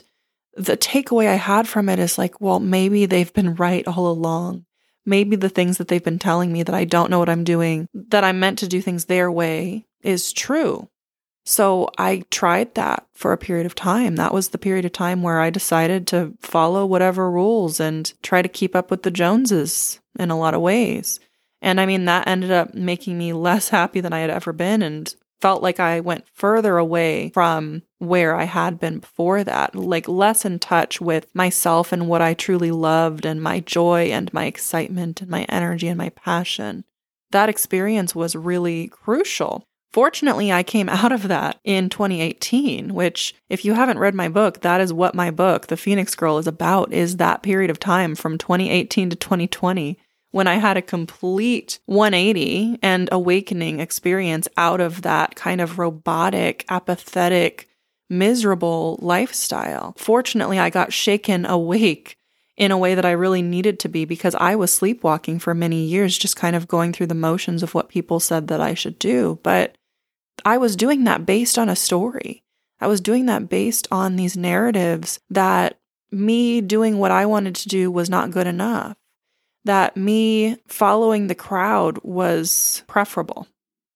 the 0.55 0.77
takeaway 0.77 1.27
I 1.27 1.35
had 1.35 1.67
from 1.67 1.89
it 1.89 1.99
is 1.99 2.17
like, 2.17 2.39
well, 2.39 2.59
maybe 2.59 3.05
they've 3.05 3.33
been 3.33 3.55
right 3.55 3.87
all 3.87 4.07
along. 4.07 4.65
Maybe 5.05 5.35
the 5.35 5.49
things 5.49 5.77
that 5.77 5.87
they've 5.87 6.03
been 6.03 6.19
telling 6.19 6.53
me 6.53 6.63
that 6.63 6.75
I 6.75 6.85
don't 6.85 7.09
know 7.09 7.19
what 7.19 7.29
I'm 7.29 7.43
doing, 7.43 7.87
that 7.93 8.23
I'm 8.23 8.39
meant 8.39 8.59
to 8.59 8.67
do 8.67 8.81
things 8.81 9.05
their 9.05 9.31
way 9.31 9.87
is 10.03 10.31
true. 10.31 10.89
So 11.43 11.89
I 11.97 12.23
tried 12.29 12.75
that 12.75 13.07
for 13.13 13.33
a 13.33 13.37
period 13.37 13.65
of 13.65 13.75
time. 13.75 14.15
That 14.15 14.33
was 14.33 14.49
the 14.49 14.57
period 14.57 14.85
of 14.85 14.91
time 14.91 15.23
where 15.23 15.39
I 15.39 15.49
decided 15.49 16.07
to 16.07 16.33
follow 16.39 16.85
whatever 16.85 17.31
rules 17.31 17.79
and 17.79 18.13
try 18.21 18.41
to 18.41 18.49
keep 18.49 18.75
up 18.75 18.91
with 18.91 19.03
the 19.03 19.11
Joneses 19.11 19.99
in 20.19 20.29
a 20.29 20.37
lot 20.37 20.53
of 20.53 20.61
ways. 20.61 21.19
And 21.61 21.79
I 21.79 21.85
mean, 21.85 22.05
that 22.05 22.27
ended 22.27 22.51
up 22.51 22.73
making 22.73 23.17
me 23.17 23.33
less 23.33 23.69
happy 23.69 24.01
than 24.01 24.13
I 24.13 24.19
had 24.19 24.29
ever 24.29 24.53
been 24.53 24.81
and 24.81 25.13
felt 25.39 25.63
like 25.63 25.79
I 25.79 25.99
went 25.99 26.27
further 26.33 26.77
away 26.77 27.31
from 27.33 27.81
where 27.97 28.35
I 28.35 28.43
had 28.43 28.79
been 28.79 28.99
before 28.99 29.43
that, 29.43 29.75
like 29.75 30.07
less 30.07 30.45
in 30.45 30.59
touch 30.59 31.01
with 31.01 31.33
myself 31.33 31.91
and 31.91 32.07
what 32.07 32.21
I 32.21 32.35
truly 32.35 32.71
loved 32.71 33.25
and 33.25 33.41
my 33.41 33.59
joy 33.59 34.05
and 34.05 34.31
my 34.33 34.45
excitement 34.45 35.21
and 35.21 35.29
my 35.29 35.43
energy 35.49 35.87
and 35.87 35.97
my 35.97 36.09
passion. 36.09 36.83
That 37.31 37.49
experience 37.49 38.13
was 38.13 38.35
really 38.35 38.87
crucial 38.87 39.65
Fortunately, 39.93 40.51
I 40.51 40.63
came 40.63 40.89
out 40.89 41.11
of 41.11 41.27
that 41.27 41.59
in 41.63 41.89
2018, 41.89 42.93
which 42.93 43.35
if 43.49 43.65
you 43.65 43.73
haven't 43.73 43.99
read 43.99 44.15
my 44.15 44.29
book, 44.29 44.61
that 44.61 44.81
is 44.81 44.93
what 44.93 45.15
my 45.15 45.31
book, 45.31 45.67
The 45.67 45.77
Phoenix 45.77 46.15
Girl 46.15 46.37
is 46.37 46.47
about 46.47 46.93
is 46.93 47.17
that 47.17 47.43
period 47.43 47.69
of 47.69 47.79
time 47.79 48.15
from 48.15 48.37
2018 48.37 49.09
to 49.11 49.15
2020 49.15 49.97
when 50.31 50.47
I 50.47 50.55
had 50.55 50.77
a 50.77 50.81
complete 50.81 51.79
180 51.85 52.79
and 52.81 53.09
awakening 53.11 53.79
experience 53.79 54.47
out 54.55 54.79
of 54.79 55.01
that 55.01 55.35
kind 55.35 55.59
of 55.59 55.77
robotic, 55.77 56.65
apathetic, 56.69 57.67
miserable 58.09 58.97
lifestyle. 59.01 59.93
Fortunately, 59.97 60.57
I 60.57 60.69
got 60.69 60.93
shaken 60.93 61.45
awake 61.45 62.17
in 62.57 62.71
a 62.71 62.77
way 62.77 62.95
that 62.95 63.05
I 63.05 63.11
really 63.11 63.41
needed 63.41 63.79
to 63.79 63.89
be 63.89 64.05
because 64.05 64.35
I 64.35 64.55
was 64.55 64.73
sleepwalking 64.73 65.39
for 65.39 65.53
many 65.53 65.83
years, 65.83 66.17
just 66.17 66.35
kind 66.35 66.55
of 66.55 66.67
going 66.67 66.93
through 66.93 67.07
the 67.07 67.15
motions 67.15 67.63
of 67.63 67.73
what 67.73 67.89
people 67.89 68.19
said 68.19 68.47
that 68.47 68.61
I 68.61 68.73
should 68.73 68.99
do. 68.99 69.39
But 69.43 69.75
I 70.43 70.57
was 70.57 70.75
doing 70.75 71.03
that 71.05 71.25
based 71.25 71.57
on 71.57 71.69
a 71.69 71.75
story. 71.75 72.43
I 72.79 72.87
was 72.87 73.01
doing 73.01 73.27
that 73.27 73.49
based 73.49 73.87
on 73.91 74.15
these 74.15 74.35
narratives 74.35 75.19
that 75.29 75.79
me 76.11 76.61
doing 76.61 76.97
what 76.97 77.11
I 77.11 77.25
wanted 77.25 77.55
to 77.55 77.69
do 77.69 77.91
was 77.91 78.09
not 78.09 78.31
good 78.31 78.47
enough, 78.47 78.97
that 79.65 79.95
me 79.95 80.57
following 80.67 81.27
the 81.27 81.35
crowd 81.35 81.99
was 82.03 82.83
preferable. 82.87 83.47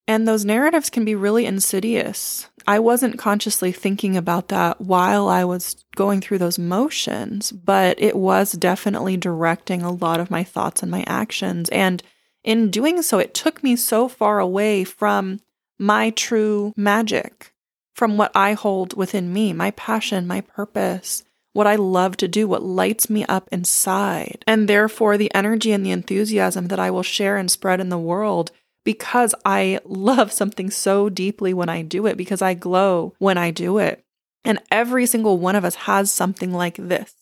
And 0.08 0.27
those 0.27 0.45
narratives 0.45 0.91
can 0.91 1.03
be 1.03 1.15
really 1.15 1.47
insidious. 1.47 2.47
I 2.67 2.77
wasn't 2.77 3.17
consciously 3.17 3.71
thinking 3.71 4.15
about 4.15 4.49
that 4.49 4.79
while 4.79 5.27
I 5.27 5.43
was 5.45 5.84
going 5.95 6.21
through 6.21 6.38
those 6.38 6.60
motions, 6.60 7.51
but 7.51 7.99
it 7.99 8.15
was 8.15 8.51
definitely 8.51 9.17
directing 9.17 9.81
a 9.81 9.91
lot 9.91 10.19
of 10.19 10.29
my 10.29 10.43
thoughts 10.43 10.84
and 10.84 10.91
my 10.91 11.03
actions. 11.08 11.69
And 11.69 12.03
in 12.43 12.69
doing 12.69 13.01
so, 13.01 13.17
it 13.17 13.34
took 13.34 13.63
me 13.63 13.75
so 13.75 14.08
far 14.08 14.39
away 14.39 14.84
from 14.84 15.39
my 15.79 16.09
true 16.11 16.73
magic 16.75 17.53
from 17.93 18.17
what 18.17 18.31
I 18.35 18.53
hold 18.53 18.95
within 18.95 19.31
me, 19.31 19.53
my 19.53 19.71
passion, 19.71 20.27
my 20.27 20.41
purpose, 20.41 21.23
what 21.53 21.67
I 21.67 21.75
love 21.75 22.17
to 22.17 22.27
do, 22.27 22.47
what 22.47 22.63
lights 22.63 23.09
me 23.09 23.23
up 23.25 23.47
inside. 23.51 24.43
And 24.45 24.67
therefore, 24.67 25.17
the 25.17 25.33
energy 25.33 25.71
and 25.71 25.85
the 25.85 25.91
enthusiasm 25.91 26.67
that 26.67 26.79
I 26.79 26.91
will 26.91 27.03
share 27.03 27.38
and 27.38 27.49
spread 27.49 27.79
in 27.79 27.89
the 27.89 27.97
world 27.97 28.51
because 28.83 29.33
I 29.45 29.79
love 29.85 30.31
something 30.33 30.69
so 30.69 31.09
deeply 31.09 31.53
when 31.53 31.69
I 31.69 31.81
do 31.81 32.05
it, 32.07 32.17
because 32.17 32.41
I 32.41 32.53
glow 32.53 33.13
when 33.19 33.38
I 33.38 33.51
do 33.51 33.77
it. 33.77 34.03
And 34.43 34.61
every 34.69 35.05
single 35.05 35.39
one 35.39 35.55
of 35.55 35.65
us 35.65 35.75
has 35.75 36.11
something 36.11 36.51
like 36.51 36.75
this. 36.75 37.13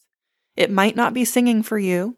It 0.55 0.71
might 0.71 0.95
not 0.95 1.13
be 1.13 1.25
singing 1.25 1.63
for 1.63 1.77
you, 1.77 2.17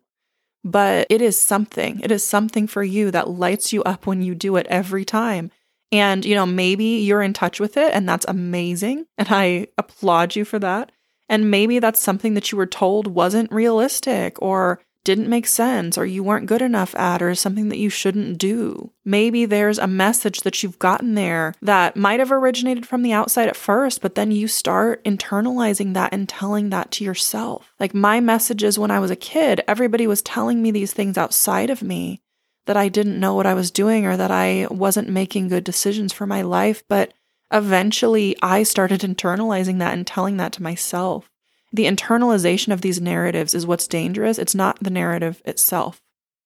but 0.63 1.07
it 1.09 1.21
is 1.21 1.39
something. 1.39 1.99
It 1.99 2.11
is 2.11 2.23
something 2.23 2.65
for 2.65 2.83
you 2.83 3.11
that 3.11 3.29
lights 3.29 3.71
you 3.71 3.83
up 3.83 4.07
when 4.07 4.21
you 4.21 4.33
do 4.35 4.55
it 4.55 4.67
every 4.67 5.05
time. 5.05 5.51
And, 5.91 6.25
you 6.25 6.35
know, 6.35 6.45
maybe 6.45 6.83
you're 6.83 7.21
in 7.21 7.33
touch 7.33 7.59
with 7.59 7.77
it 7.77 7.93
and 7.93 8.07
that's 8.07 8.25
amazing. 8.27 9.05
And 9.17 9.27
I 9.29 9.67
applaud 9.77 10.35
you 10.35 10.45
for 10.45 10.59
that. 10.59 10.91
And 11.29 11.49
maybe 11.49 11.79
that's 11.79 12.01
something 12.01 12.33
that 12.35 12.51
you 12.51 12.57
were 12.57 12.65
told 12.65 13.07
wasn't 13.07 13.51
realistic 13.51 14.41
or 14.41 14.79
didn't 15.05 15.29
make 15.29 15.45
sense 15.47 15.97
or 15.97 16.05
you 16.05 16.23
weren't 16.23 16.47
good 16.47 16.63
enough 16.63 16.95
at 16.95 17.21
or 17.21 17.33
something 17.35 17.69
that 17.69 17.77
you 17.77 17.89
shouldn't 17.89 18.37
do. 18.37 18.91
Maybe 19.05 19.45
there's 19.45 19.77
a 19.77 19.87
message 19.87 20.41
that 20.41 20.61
you've 20.61 20.79
gotten 20.79 21.13
there 21.13 21.53
that 21.61 21.95
might 21.95 22.19
have 22.19 22.31
originated 22.31 22.87
from 22.87 23.03
the 23.03 23.13
outside 23.13 23.47
at 23.47 23.55
first, 23.55 24.01
but 24.01 24.15
then 24.15 24.31
you 24.31 24.47
start 24.47 25.03
internalizing 25.05 25.93
that 25.93 26.11
and 26.11 26.27
telling 26.27 26.71
that 26.71 26.91
to 26.91 27.03
yourself. 27.03 27.71
Like 27.79 27.93
my 27.93 28.19
messages 28.19 28.79
when 28.79 28.91
I 28.91 28.99
was 28.99 29.11
a 29.11 29.15
kid, 29.15 29.61
everybody 29.67 30.07
was 30.07 30.23
telling 30.23 30.61
me 30.61 30.71
these 30.71 30.91
things 30.91 31.17
outside 31.17 31.69
of 31.69 31.83
me 31.83 32.21
that 32.65 32.78
I 32.78 32.89
didn't 32.89 33.19
know 33.19 33.34
what 33.34 33.45
I 33.45 33.54
was 33.54 33.71
doing 33.71 34.06
or 34.06 34.17
that 34.17 34.32
I 34.32 34.67
wasn't 34.69 35.10
making 35.10 35.49
good 35.49 35.63
decisions 35.63 36.13
for 36.13 36.25
my 36.25 36.41
life. 36.41 36.84
But 36.88 37.13
eventually 37.51 38.36
I 38.41 38.63
started 38.63 39.01
internalizing 39.01 39.80
that 39.80 39.93
and 39.93 40.06
telling 40.06 40.38
that 40.38 40.51
to 40.54 40.63
myself. 40.63 41.30
The 41.71 41.86
internalization 41.86 42.71
of 42.71 42.82
these 42.82 43.01
narratives 43.01 43.54
is 43.54 43.67
what's 43.67 43.88
dangerous. 43.88 44.39
It's 44.39 44.56
not 44.56 44.82
the 44.82 44.89
narrative 44.89 45.41
itself. 45.45 46.01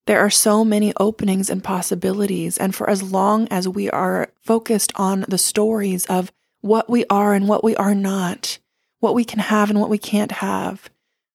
There 0.08 0.20
are 0.20 0.32
so 0.32 0.66
many 0.66 0.92
openings 1.00 1.50
and 1.50 1.64
possibilities. 1.64 2.58
And 2.58 2.74
for 2.74 2.90
as 2.90 3.04
long 3.04 3.48
as 3.50 3.68
we 3.68 3.90
are 3.92 4.32
focused 4.42 4.92
on 4.96 5.26
the 5.28 5.38
stories 5.38 6.06
of 6.08 6.32
what 6.62 6.90
we 6.90 7.06
are 7.10 7.34
and 7.34 7.48
what 7.48 7.64
we 7.64 7.76
are 7.76 7.94
not, 7.96 8.58
what 9.00 9.14
we 9.14 9.24
can 9.24 9.40
have 9.40 9.70
and 9.70 9.80
what 9.80 9.90
we 9.90 10.00
can't 10.00 10.32
have, 10.32 10.90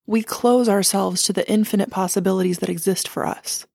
we 0.06 0.22
close 0.22 0.68
ourselves 0.68 1.22
to 1.22 1.32
the 1.32 1.48
infinite 1.48 1.90
possibilities 1.90 2.58
that 2.58 2.68
exist 2.68 3.08
for 3.08 3.24
us. 3.24 3.66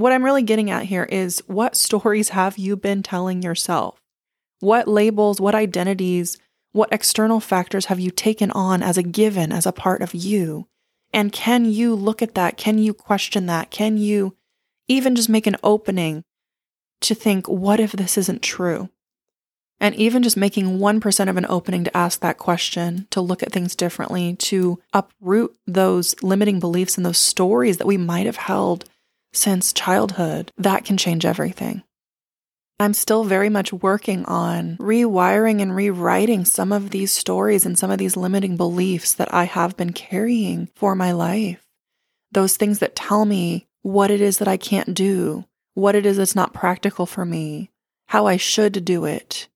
What 0.00 0.12
I'm 0.12 0.24
really 0.24 0.42
getting 0.42 0.70
at 0.70 0.84
here 0.84 1.04
is 1.04 1.42
what 1.46 1.76
stories 1.76 2.30
have 2.30 2.56
you 2.56 2.74
been 2.74 3.02
telling 3.02 3.42
yourself? 3.42 4.00
What 4.60 4.88
labels, 4.88 5.42
what 5.42 5.54
identities, 5.54 6.38
What 6.72 6.92
external 6.92 7.40
factors 7.40 7.86
have 7.86 7.98
you 7.98 8.10
taken 8.10 8.50
on 8.52 8.82
as 8.82 8.96
a 8.96 9.02
given, 9.02 9.50
as 9.50 9.66
a 9.66 9.72
part 9.72 10.02
of 10.02 10.14
you? 10.14 10.68
And 11.12 11.32
can 11.32 11.64
you 11.64 11.94
look 11.96 12.22
at 12.22 12.36
that? 12.36 12.56
Can 12.56 12.78
you 12.78 12.94
question 12.94 13.46
that? 13.46 13.70
Can 13.70 13.98
you 13.98 14.36
even 14.86 15.16
just 15.16 15.28
make 15.28 15.48
an 15.48 15.56
opening 15.64 16.22
to 17.00 17.14
think, 17.14 17.48
what 17.48 17.80
if 17.80 17.92
this 17.92 18.16
isn't 18.16 18.42
true? 18.42 18.88
And 19.80 19.94
even 19.96 20.22
just 20.22 20.36
making 20.36 20.78
1% 20.78 21.28
of 21.28 21.36
an 21.36 21.46
opening 21.48 21.84
to 21.84 21.96
ask 21.96 22.20
that 22.20 22.38
question, 22.38 23.08
to 23.10 23.20
look 23.20 23.42
at 23.42 23.50
things 23.50 23.74
differently, 23.74 24.36
to 24.36 24.78
uproot 24.92 25.56
those 25.66 26.14
limiting 26.22 26.60
beliefs 26.60 26.96
and 26.96 27.04
those 27.04 27.18
stories 27.18 27.78
that 27.78 27.86
we 27.86 27.96
might 27.96 28.26
have 28.26 28.36
held 28.36 28.84
since 29.32 29.72
childhood, 29.72 30.52
that 30.56 30.84
can 30.84 30.96
change 30.96 31.24
everything. 31.24 31.82
I'm 32.80 32.94
still 32.94 33.24
very 33.24 33.50
much 33.50 33.74
working 33.74 34.24
on 34.24 34.78
rewiring 34.78 35.60
and 35.60 35.76
rewriting 35.76 36.46
some 36.46 36.72
of 36.72 36.88
these 36.90 37.12
stories 37.12 37.66
and 37.66 37.78
some 37.78 37.90
of 37.90 37.98
these 37.98 38.16
limiting 38.16 38.56
beliefs 38.56 39.12
that 39.14 39.32
I 39.34 39.44
have 39.44 39.76
been 39.76 39.92
carrying 39.92 40.68
for 40.74 40.94
my 40.94 41.12
life. 41.12 41.60
Those 42.32 42.56
things 42.56 42.78
that 42.78 42.96
tell 42.96 43.26
me 43.26 43.68
what 43.82 44.10
it 44.10 44.22
is 44.22 44.38
that 44.38 44.48
I 44.48 44.56
can't 44.56 44.94
do, 44.94 45.44
what 45.74 45.94
it 45.94 46.06
is 46.06 46.16
that's 46.16 46.34
not 46.34 46.54
practical 46.54 47.04
for 47.04 47.26
me, 47.26 47.70
how 48.06 48.26
I 48.26 48.38
should 48.38 48.84
do 48.84 49.04
it. 49.04 49.48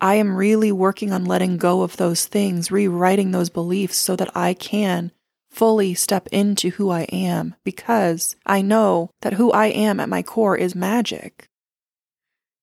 I 0.00 0.14
am 0.14 0.36
really 0.36 0.70
working 0.70 1.12
on 1.12 1.24
letting 1.24 1.56
go 1.56 1.82
of 1.82 1.96
those 1.96 2.26
things, 2.26 2.70
rewriting 2.70 3.32
those 3.32 3.50
beliefs 3.50 3.96
so 3.96 4.14
that 4.16 4.36
I 4.36 4.54
can 4.54 5.10
fully 5.52 5.92
step 5.92 6.26
into 6.32 6.70
who 6.70 6.90
I 6.90 7.02
am 7.02 7.54
because 7.62 8.36
I 8.46 8.62
know 8.62 9.10
that 9.20 9.34
who 9.34 9.52
I 9.52 9.66
am 9.66 10.00
at 10.00 10.08
my 10.08 10.22
core 10.22 10.56
is 10.56 10.74
magic. 10.74 11.48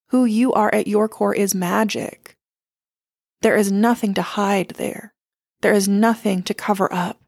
Who 0.07 0.25
you 0.25 0.51
are 0.53 0.73
at 0.73 0.87
your 0.87 1.07
core 1.07 1.35
is 1.35 1.53
magic. 1.53 2.35
There 3.41 3.55
is 3.55 3.71
nothing 3.71 4.15
to 4.15 4.23
hide 4.23 4.69
there. 4.71 5.13
There 5.61 5.73
is 5.73 5.87
nothing 5.87 6.41
to 6.43 6.53
cover 6.53 6.91
up. 6.91 7.21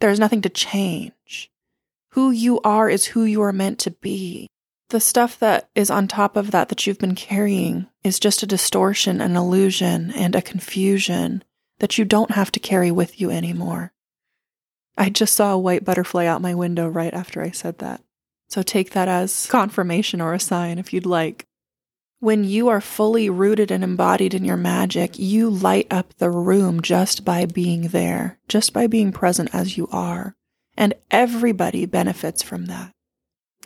There 0.00 0.10
is 0.10 0.20
nothing 0.20 0.42
to 0.42 0.50
change. 0.50 1.50
Who 2.10 2.30
you 2.30 2.60
are 2.60 2.90
is 2.90 3.06
who 3.06 3.24
you 3.24 3.40
are 3.40 3.52
meant 3.52 3.78
to 3.80 3.90
be. 3.90 4.48
The 4.90 5.00
stuff 5.00 5.38
that 5.38 5.68
is 5.74 5.90
on 5.90 6.06
top 6.06 6.36
of 6.36 6.50
that 6.50 6.68
that 6.68 6.86
you've 6.86 6.98
been 6.98 7.14
carrying 7.14 7.88
is 8.04 8.20
just 8.20 8.42
a 8.42 8.46
distortion, 8.46 9.20
an 9.20 9.34
illusion, 9.34 10.12
and 10.12 10.36
a 10.36 10.42
confusion 10.42 11.42
that 11.78 11.98
you 11.98 12.04
don't 12.04 12.32
have 12.32 12.52
to 12.52 12.60
carry 12.60 12.90
with 12.90 13.20
you 13.20 13.30
anymore. 13.30 13.92
I 14.96 15.10
just 15.10 15.34
saw 15.34 15.52
a 15.52 15.58
white 15.58 15.84
butterfly 15.84 16.26
out 16.26 16.40
my 16.40 16.54
window 16.54 16.88
right 16.88 17.12
after 17.12 17.42
I 17.42 17.50
said 17.50 17.78
that. 17.78 18.02
So 18.48 18.62
take 18.62 18.90
that 18.92 19.08
as 19.08 19.46
confirmation 19.46 20.20
or 20.20 20.32
a 20.32 20.40
sign 20.40 20.78
if 20.78 20.92
you'd 20.92 21.06
like. 21.06 21.46
When 22.20 22.44
you 22.44 22.68
are 22.68 22.80
fully 22.80 23.28
rooted 23.28 23.70
and 23.70 23.84
embodied 23.84 24.32
in 24.32 24.44
your 24.44 24.56
magic, 24.56 25.18
you 25.18 25.50
light 25.50 25.86
up 25.90 26.14
the 26.14 26.30
room 26.30 26.80
just 26.80 27.24
by 27.24 27.44
being 27.44 27.88
there, 27.88 28.38
just 28.48 28.72
by 28.72 28.86
being 28.86 29.12
present 29.12 29.50
as 29.52 29.76
you 29.76 29.86
are. 29.92 30.34
And 30.76 30.94
everybody 31.10 31.84
benefits 31.84 32.42
from 32.42 32.66
that. 32.66 32.92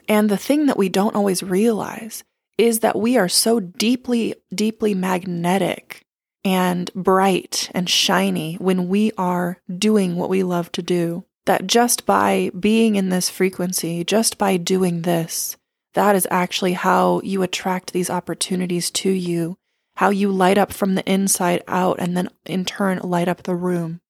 And 0.08 0.28
the 0.28 0.36
thing 0.36 0.66
that 0.66 0.76
we 0.76 0.88
don't 0.88 1.14
always 1.14 1.42
realize 1.42 2.24
is 2.58 2.80
that 2.80 2.98
we 2.98 3.16
are 3.16 3.28
so 3.28 3.60
deeply, 3.60 4.34
deeply 4.52 4.94
magnetic 4.94 6.04
and 6.44 6.90
bright 6.94 7.70
and 7.74 7.88
shiny 7.88 8.54
when 8.54 8.88
we 8.88 9.12
are 9.18 9.60
doing 9.78 10.16
what 10.16 10.30
we 10.30 10.42
love 10.42 10.72
to 10.72 10.82
do. 10.82 11.24
That 11.46 11.66
just 11.66 12.06
by 12.06 12.50
being 12.58 12.96
in 12.96 13.08
this 13.08 13.30
frequency, 13.30 14.04
just 14.04 14.38
by 14.38 14.56
doing 14.56 15.02
this, 15.02 15.56
that 15.94 16.14
is 16.14 16.28
actually 16.30 16.74
how 16.74 17.20
you 17.24 17.42
attract 17.42 17.92
these 17.92 18.10
opportunities 18.10 18.90
to 18.92 19.10
you, 19.10 19.56
how 19.96 20.10
you 20.10 20.30
light 20.30 20.58
up 20.58 20.72
from 20.72 20.94
the 20.94 21.10
inside 21.10 21.62
out 21.66 21.98
and 21.98 22.16
then 22.16 22.28
in 22.46 22.64
turn 22.64 23.00
light 23.02 23.28
up 23.28 23.42
the 23.42 23.56
room. 23.56 24.00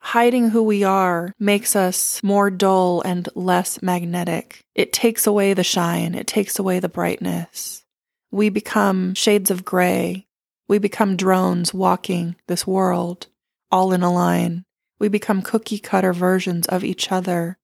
Hiding 0.00 0.50
who 0.50 0.62
we 0.62 0.84
are 0.84 1.32
makes 1.38 1.74
us 1.74 2.22
more 2.22 2.50
dull 2.50 3.00
and 3.02 3.26
less 3.34 3.80
magnetic. 3.80 4.60
It 4.74 4.92
takes 4.92 5.26
away 5.26 5.54
the 5.54 5.64
shine, 5.64 6.14
it 6.14 6.26
takes 6.26 6.58
away 6.58 6.78
the 6.78 6.90
brightness. 6.90 7.84
We 8.30 8.50
become 8.50 9.14
shades 9.14 9.50
of 9.50 9.64
gray. 9.64 10.26
We 10.68 10.78
become 10.78 11.16
drones 11.16 11.74
walking 11.74 12.36
this 12.46 12.66
world, 12.66 13.26
all 13.70 13.92
in 13.92 14.02
a 14.02 14.12
line. 14.12 14.64
We 14.98 15.08
become 15.08 15.42
cookie 15.42 15.78
cutter 15.78 16.12
versions 16.12 16.66
of 16.66 16.84
each 16.84 17.12
other. 17.12 17.58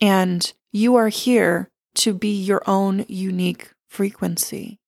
And 0.00 0.50
you 0.72 0.96
are 0.96 1.08
here 1.08 1.70
to 1.96 2.14
be 2.14 2.34
your 2.40 2.62
own 2.66 3.04
unique 3.08 3.70
frequency. 3.88 4.78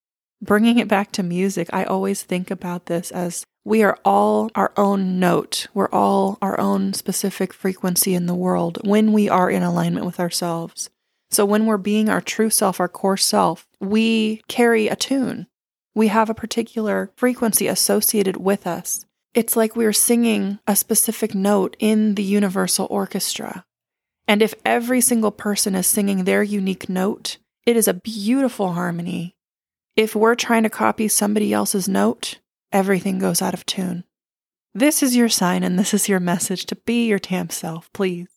Bringing 0.41 0.79
it 0.79 0.87
back 0.87 1.11
to 1.13 1.23
music, 1.23 1.69
I 1.71 1.83
always 1.83 2.23
think 2.23 2.49
about 2.49 2.87
this 2.87 3.11
as 3.11 3.43
we 3.63 3.83
are 3.83 3.99
all 4.03 4.49
our 4.55 4.71
own 4.75 5.19
note. 5.19 5.67
We're 5.73 5.89
all 5.89 6.39
our 6.41 6.59
own 6.59 6.93
specific 6.93 7.53
frequency 7.53 8.15
in 8.15 8.25
the 8.25 8.33
world 8.33 8.79
when 8.83 9.11
we 9.11 9.29
are 9.29 9.51
in 9.51 9.61
alignment 9.61 10.05
with 10.05 10.19
ourselves. 10.19 10.89
So 11.29 11.45
when 11.45 11.65
we're 11.65 11.77
being 11.77 12.09
our 12.09 12.21
true 12.21 12.49
self, 12.49 12.79
our 12.79 12.87
core 12.87 13.17
self, 13.17 13.67
we 13.79 14.41
carry 14.47 14.87
a 14.87 14.95
tune. 14.95 15.47
We 15.93 16.07
have 16.07 16.29
a 16.29 16.35
particular 16.35 17.11
frequency 17.15 17.67
associated 17.67 18.37
with 18.37 18.65
us. 18.65 19.05
It's 19.33 19.55
like 19.55 19.75
we're 19.75 19.93
singing 19.93 20.59
a 20.67 20.75
specific 20.75 21.35
note 21.35 21.75
in 21.79 22.15
the 22.15 22.23
universal 22.23 22.87
orchestra. 22.89 23.65
And 24.27 24.41
if 24.41 24.53
every 24.65 25.01
single 25.01 25.31
person 25.31 25.75
is 25.75 25.87
singing 25.87 26.23
their 26.23 26.43
unique 26.43 26.87
note, 26.87 27.37
it 27.65 27.75
is 27.75 27.87
a 27.87 27.93
beautiful 27.93 28.73
harmony. 28.73 29.35
If 29.95 30.15
we're 30.15 30.35
trying 30.35 30.63
to 30.63 30.69
copy 30.69 31.07
somebody 31.07 31.51
else's 31.53 31.87
note, 31.87 32.39
everything 32.71 33.19
goes 33.19 33.41
out 33.41 33.53
of 33.53 33.65
tune. 33.65 34.05
This 34.73 35.03
is 35.03 35.15
your 35.15 35.27
sign 35.27 35.63
and 35.63 35.77
this 35.77 35.93
is 35.93 36.07
your 36.07 36.21
message 36.21 36.65
to 36.67 36.75
be 36.75 37.07
your 37.07 37.19
TAMP 37.19 37.51
self, 37.51 37.91
please. 37.91 38.29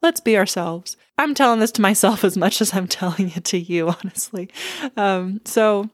Let's 0.00 0.20
be 0.20 0.36
ourselves. 0.36 0.96
I'm 1.18 1.34
telling 1.34 1.60
this 1.60 1.72
to 1.72 1.82
myself 1.82 2.24
as 2.24 2.36
much 2.36 2.60
as 2.60 2.74
I'm 2.74 2.88
telling 2.88 3.30
it 3.36 3.44
to 3.46 3.58
you, 3.58 3.88
honestly. 4.04 4.48
Um, 4.96 5.42
so 5.44 5.90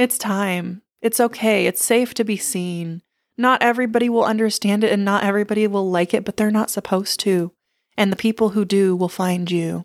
it's 0.00 0.16
time. 0.16 0.80
It's 1.02 1.20
okay. 1.20 1.66
It's 1.66 1.84
safe 1.84 2.14
to 2.14 2.24
be 2.24 2.38
seen. 2.38 3.02
Not 3.36 3.62
everybody 3.62 4.08
will 4.08 4.24
understand 4.24 4.82
it 4.82 4.92
and 4.92 5.04
not 5.04 5.24
everybody 5.24 5.66
will 5.66 5.90
like 5.90 6.14
it, 6.14 6.24
but 6.24 6.38
they're 6.38 6.50
not 6.50 6.70
supposed 6.70 7.20
to. 7.20 7.52
And 7.98 8.10
the 8.10 8.16
people 8.16 8.50
who 8.50 8.64
do 8.64 8.96
will 8.96 9.10
find 9.10 9.50
you. 9.50 9.84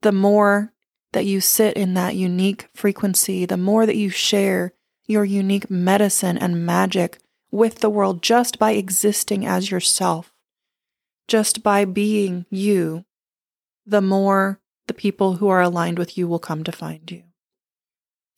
The 0.00 0.12
more 0.12 0.72
that 1.12 1.26
you 1.26 1.42
sit 1.42 1.76
in 1.76 1.92
that 1.94 2.16
unique 2.16 2.68
frequency, 2.74 3.44
the 3.44 3.58
more 3.58 3.84
that 3.84 3.96
you 3.96 4.08
share 4.08 4.72
your 5.04 5.24
unique 5.24 5.70
medicine 5.70 6.38
and 6.38 6.64
magic 6.64 7.18
with 7.50 7.80
the 7.80 7.90
world 7.90 8.22
just 8.22 8.58
by 8.58 8.72
existing 8.72 9.44
as 9.44 9.70
yourself, 9.70 10.32
just 11.28 11.62
by 11.62 11.84
being 11.84 12.46
you, 12.48 13.04
the 13.84 14.00
more 14.00 14.60
the 14.86 14.94
people 14.94 15.34
who 15.36 15.48
are 15.48 15.60
aligned 15.60 15.98
with 15.98 16.16
you 16.16 16.26
will 16.26 16.38
come 16.38 16.64
to 16.64 16.72
find 16.72 17.10
you. 17.10 17.25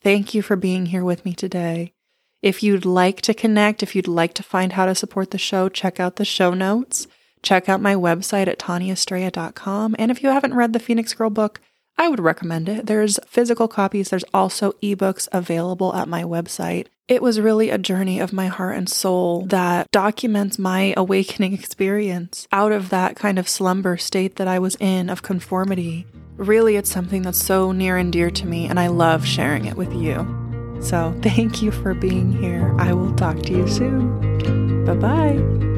Thank 0.09 0.33
you 0.33 0.40
for 0.40 0.57
being 0.57 0.87
here 0.87 1.05
with 1.05 1.27
me 1.27 1.35
today. 1.35 1.92
If 2.40 2.62
you'd 2.62 2.87
like 2.87 3.21
to 3.21 3.35
connect, 3.35 3.83
if 3.83 3.94
you'd 3.94 4.09
like 4.09 4.33
to 4.37 4.42
find 4.42 4.73
how 4.73 4.87
to 4.87 4.94
support 4.94 5.33
the 5.33 5.37
show, 5.37 5.68
check 5.68 6.01
out 6.01 6.16
the 6.16 6.25
show 6.25 6.55
notes. 6.55 7.07
Check 7.42 7.68
out 7.68 7.83
my 7.83 7.94
website 7.94 8.47
at 8.47 8.59
tawnyestrella.com. 8.59 9.97
And 9.99 10.11
if 10.11 10.23
you 10.23 10.31
haven't 10.31 10.55
read 10.55 10.73
the 10.73 10.79
Phoenix 10.79 11.12
Girl 11.12 11.29
book, 11.29 11.61
I 11.99 12.09
would 12.09 12.21
recommend 12.21 12.71
it. 12.71 12.87
There's 12.87 13.21
physical 13.27 13.68
copies, 13.68 14.09
there's 14.09 14.25
also 14.33 14.73
ebooks 14.83 15.29
available 15.31 15.94
at 15.94 16.09
my 16.09 16.23
website. 16.23 16.87
It 17.07 17.21
was 17.21 17.38
really 17.38 17.68
a 17.68 17.77
journey 17.77 18.18
of 18.18 18.33
my 18.33 18.47
heart 18.47 18.79
and 18.79 18.88
soul 18.88 19.44
that 19.49 19.90
documents 19.90 20.59
my 20.59 20.94
awakening 20.97 21.53
experience 21.53 22.49
out 22.51 22.73
of 22.73 22.88
that 22.88 23.14
kind 23.14 23.38
of 23.38 23.47
slumber 23.47 23.99
state 23.99 24.37
that 24.37 24.49
I 24.49 24.59
was 24.59 24.75
in 24.81 25.11
of 25.11 25.21
conformity. 25.21 26.07
Really, 26.38 26.77
it's 26.77 26.90
something 26.90 27.22
that's 27.22 27.42
so 27.42 27.72
near 27.72 27.96
and 27.96 28.12
dear 28.12 28.31
to 28.31 28.46
me, 28.46 28.66
and 28.66 28.79
I 28.79 28.87
love 28.87 29.27
sharing 29.27 29.64
it 29.64 29.77
with 29.77 29.92
you. 29.92 30.79
So, 30.81 31.12
thank 31.22 31.61
you 31.62 31.72
for 31.72 31.94
being 31.94 32.33
here. 32.33 32.74
I 32.79 32.92
will 32.92 33.14
talk 33.16 33.42
to 33.42 33.53
you 33.53 33.68
soon. 33.68 34.85
Bye 34.85 34.94
bye. 34.94 35.78